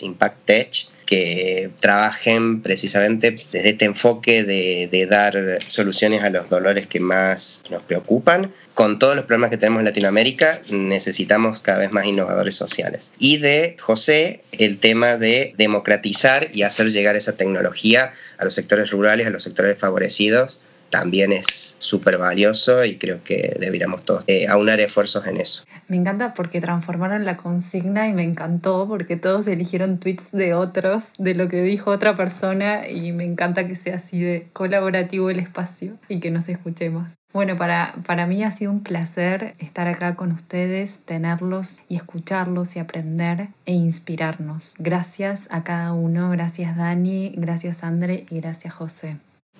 Impact 0.01 0.45
Tech 0.45 0.87
que 1.09 1.71
trabajen 1.79 2.61
precisamente 2.61 3.43
desde 3.51 3.69
este 3.69 3.85
enfoque 3.85 4.43
de, 4.43 5.07
dar 5.09 5.57
soluciones 5.65 6.21
a 6.21 6.29
los 6.29 6.49
dolores 6.49 6.85
que 6.85 6.99
más 6.99 7.63
nos 7.71 7.81
preocupan. 7.81 8.53
Con 8.75 8.99
todos 8.99 9.15
los 9.15 9.25
problemas 9.25 9.49
que 9.49 9.57
tenemos 9.57 9.79
en 9.79 9.85
Latinoamérica, 9.85 10.61
necesitamos 10.69 11.61
cada 11.61 11.79
vez 11.79 11.91
más 11.91 12.05
innovadores 12.05 12.53
sociales. 12.53 13.11
Y 13.17 13.37
de 13.37 13.75
José, 13.79 14.41
el 14.51 14.77
tema 14.77 15.17
de 15.17 15.55
democratizar 15.57 16.49
y 16.53 16.61
hacer 16.61 16.91
llegar 16.91 17.15
esa 17.15 17.35
tecnología 17.35 18.13
a 18.37 18.43
los 18.45 18.53
sectores 18.53 18.91
rurales, 18.91 19.25
a 19.25 19.31
los 19.31 19.41
sectores 19.41 19.79
favorecidos, 19.79 20.61
también 20.89 21.31
es 21.31 21.75
súper 21.79 22.17
valioso 22.17 22.83
y 22.85 22.97
creo 22.97 23.23
que 23.23 23.55
deberíamos 23.59 24.03
todos 24.03 24.23
eh, 24.27 24.47
aunar 24.47 24.79
esfuerzos 24.79 25.25
en 25.27 25.37
eso. 25.37 25.63
Me 25.87 25.97
encanta 25.97 26.33
porque 26.33 26.61
transformaron 26.61 27.25
la 27.25 27.37
consigna 27.37 28.07
y 28.07 28.13
me 28.13 28.23
encantó 28.23 28.87
porque 28.87 29.15
todos 29.15 29.47
eligieron 29.47 29.99
tweets 29.99 30.31
de 30.31 30.53
otros, 30.53 31.09
de 31.17 31.35
lo 31.35 31.47
que 31.47 31.63
dijo 31.63 31.91
otra 31.91 32.15
persona 32.15 32.87
y 32.87 33.11
me 33.11 33.25
encanta 33.25 33.67
que 33.67 33.75
sea 33.75 33.95
así 33.95 34.21
de 34.21 34.47
colaborativo 34.53 35.29
el 35.29 35.39
espacio 35.39 35.97
y 36.07 36.19
que 36.19 36.31
nos 36.31 36.49
escuchemos. 36.49 37.19
Bueno, 37.31 37.57
para, 37.57 37.93
para 38.07 38.25
mí 38.25 38.43
ha 38.43 38.49
sido 38.49 38.71
un 38.71 38.81
placer 38.81 39.53
estar 39.59 39.87
acá 39.87 40.15
con 40.15 40.31
ustedes, 40.31 41.01
tenerlos 41.05 41.77
y 41.87 41.95
escucharlos 41.95 42.75
y 42.75 42.79
aprender 42.79 43.49
e 43.67 43.73
inspirarnos. 43.73 44.73
Gracias 44.79 45.43
a 45.51 45.63
cada 45.63 45.93
uno, 45.93 46.31
gracias 46.31 46.75
Dani, 46.75 47.33
gracias 47.35 47.83
André 47.83 48.25
y 48.31 48.39
gracias 48.39 48.73
José. 48.73 49.17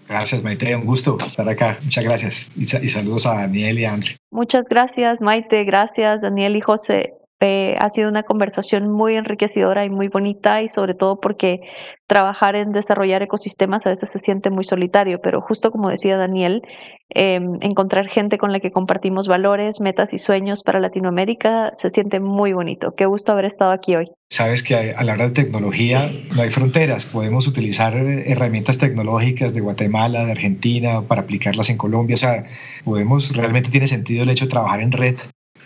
Gracias, 0.09 0.43
Maite. 0.43 0.75
Un 0.75 0.85
gusto 0.85 1.17
estar 1.19 1.47
acá. 1.47 1.77
Muchas 1.83 2.03
gracias. 2.03 2.51
Y, 2.57 2.65
saludos 2.65 3.27
a 3.27 3.35
Daniel 3.35 3.77
y 3.77 3.85
a 3.85 3.93
André. 3.93 4.17
Muchas 4.31 4.65
gracias, 4.67 5.21
Maite. 5.21 5.63
Gracias, 5.65 6.23
Daniel 6.23 6.55
y 6.55 6.61
José. 6.61 7.13
Eh, 7.41 7.77
ha 7.79 7.89
sido 7.89 8.09
una 8.09 8.23
conversación 8.23 8.91
muy 8.91 9.15
enriquecedora 9.15 9.85
y 9.85 9.89
muy 9.89 10.09
bonita 10.09 10.61
y 10.61 10.67
sobre 10.67 10.93
todo 10.93 11.21
porque 11.21 11.61
trabajar 12.05 12.55
en 12.57 12.73
desarrollar 12.73 13.23
ecosistemas 13.23 13.85
a 13.85 13.91
veces 13.91 14.11
se 14.11 14.19
siente 14.19 14.49
muy 14.49 14.65
solitario, 14.65 15.19
pero 15.23 15.39
justo 15.39 15.71
como 15.71 15.89
decía 15.89 16.17
Daniel, 16.17 16.61
em, 17.09 17.57
encontrar 17.61 18.09
gente 18.09 18.37
con 18.37 18.51
la 18.51 18.59
que 18.59 18.71
compartimos 18.71 19.27
valores, 19.27 19.79
metas 19.79 20.11
y 20.11 20.17
sueños 20.17 20.63
para 20.63 20.81
Latinoamérica 20.81 21.69
se 21.73 21.89
siente 21.89 22.19
muy 22.19 22.51
bonito. 22.51 22.93
Qué 22.97 23.05
gusto 23.05 23.31
haber 23.31 23.45
estado 23.45 23.71
aquí 23.71 23.95
hoy. 23.95 24.11
Sabes 24.29 24.61
que 24.61 24.75
a 24.75 25.03
la 25.05 25.13
hora 25.13 25.29
de 25.29 25.31
tecnología 25.31 26.11
no 26.35 26.41
hay 26.41 26.49
fronteras, 26.49 27.05
podemos 27.05 27.47
utilizar 27.47 27.95
herramientas 27.95 28.79
tecnológicas 28.79 29.53
de 29.53 29.61
Guatemala, 29.61 30.25
de 30.25 30.33
Argentina, 30.33 31.03
para 31.07 31.21
aplicarlas 31.21 31.69
en 31.69 31.77
Colombia, 31.77 32.15
o 32.15 32.17
sea, 32.17 32.43
podemos, 32.83 33.33
realmente 33.33 33.69
tiene 33.69 33.87
sentido 33.87 34.23
el 34.23 34.29
hecho 34.29 34.45
de 34.45 34.51
trabajar 34.51 34.81
en 34.81 34.91
red 34.91 35.15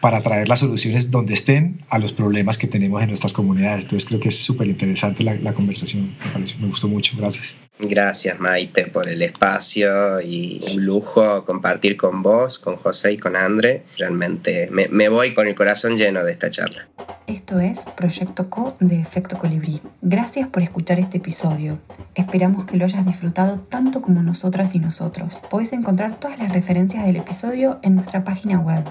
para 0.04 0.20
traer 0.20 0.50
las 0.50 0.60
soluciones 0.60 1.12
donde 1.12 1.34
estén 1.34 1.80
a 1.88 1.98
los 1.98 2.12
problemas 2.12 2.58
que 2.58 2.68
tenemos 2.68 3.02
en 3.02 3.08
nuestras 3.08 3.32
comunidades. 3.32 3.86
Entonces 3.86 4.06
creo 4.06 4.20
que 4.20 4.28
es 4.28 4.36
súper 4.36 4.68
interesante 4.68 5.24
la, 5.24 5.36
la, 5.36 5.54
conversación, 5.54 6.13
me, 6.36 6.44
me 6.60 6.68
gustó 6.68 6.89
mucho, 6.89 7.16
gracias. 7.18 7.58
Gracias 7.80 8.38
Maite 8.38 8.88
por 8.88 9.08
el 9.08 9.22
espacio 9.22 10.20
y 10.20 10.62
un 10.74 10.86
lujo 10.86 11.46
compartir 11.46 11.96
con 11.96 12.22
vos, 12.22 12.60
con 12.60 12.76
José 12.76 13.13
y 13.13 13.18
con 13.18 13.38
André. 13.38 13.86
Realmente 13.98 14.68
me, 14.72 14.89
me 14.89 15.08
voy 15.08 15.34
con 15.34 15.48
el 15.48 15.56
corazón 15.56 15.96
lleno 15.96 16.22
de 16.26 16.34
esta 16.34 16.52
charla. 16.52 16.86
Esto 17.26 17.62
es 17.62 17.86
Proyecto 17.96 18.50
Co 18.50 18.76
de 18.82 19.00
Efecto 19.00 19.38
Colibrí. 19.38 19.80
Gracias 20.02 20.50
por 20.50 20.62
escuchar 20.62 21.00
este 21.00 21.18
episodio. 21.18 21.80
Esperamos 22.16 22.66
que 22.66 22.76
lo 22.76 22.84
hayas 22.84 23.06
disfrutado 23.06 23.60
tanto 23.60 24.02
como 24.02 24.22
nosotras 24.22 24.76
y 24.76 24.80
nosotros. 24.80 25.42
Podés 25.50 25.72
encontrar 25.72 26.20
todas 26.20 26.38
las 26.38 26.52
referencias 26.52 27.06
del 27.06 27.16
episodio 27.16 27.80
en 27.82 27.96
nuestra 27.96 28.26
página 28.26 28.60
web 28.60 28.84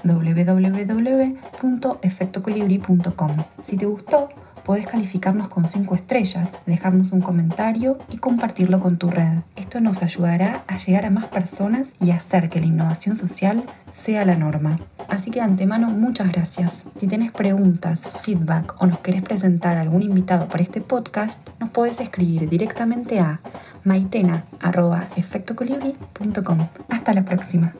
www.efectocolibri.com. 1.03 3.37
Si 3.61 3.77
te 3.77 3.85
gustó, 3.85 4.29
Podés 4.63 4.87
calificarnos 4.87 5.49
con 5.49 5.67
5 5.67 5.93
estrellas, 5.93 6.53
dejarnos 6.65 7.11
un 7.11 7.19
comentario 7.19 7.97
y 8.09 8.15
compartirlo 8.17 8.79
con 8.79 8.97
tu 8.97 9.11
red. 9.11 9.39
Esto 9.57 9.81
nos 9.81 10.01
ayudará 10.03 10.63
a 10.67 10.77
llegar 10.77 11.05
a 11.05 11.09
más 11.09 11.25
personas 11.25 11.91
y 11.99 12.11
hacer 12.11 12.49
que 12.49 12.61
la 12.61 12.67
innovación 12.67 13.17
social 13.17 13.65
sea 13.91 14.23
la 14.23 14.37
norma. 14.37 14.79
Así 15.09 15.31
que 15.31 15.39
de 15.39 15.45
antemano 15.45 15.89
muchas 15.89 16.31
gracias. 16.31 16.85
Si 16.97 17.07
tienes 17.07 17.33
preguntas, 17.33 18.07
feedback 18.21 18.81
o 18.81 18.87
nos 18.87 18.99
querés 18.99 19.21
presentar 19.21 19.75
a 19.75 19.81
algún 19.81 20.01
invitado 20.01 20.47
para 20.47 20.63
este 20.63 20.79
podcast, 20.79 21.45
nos 21.59 21.71
podés 21.71 21.99
escribir 21.99 22.47
directamente 22.47 23.19
a 23.19 23.41
maitena.efectocolibri.com. 23.83 26.67
Hasta 26.87 27.13
la 27.13 27.25
próxima. 27.25 27.73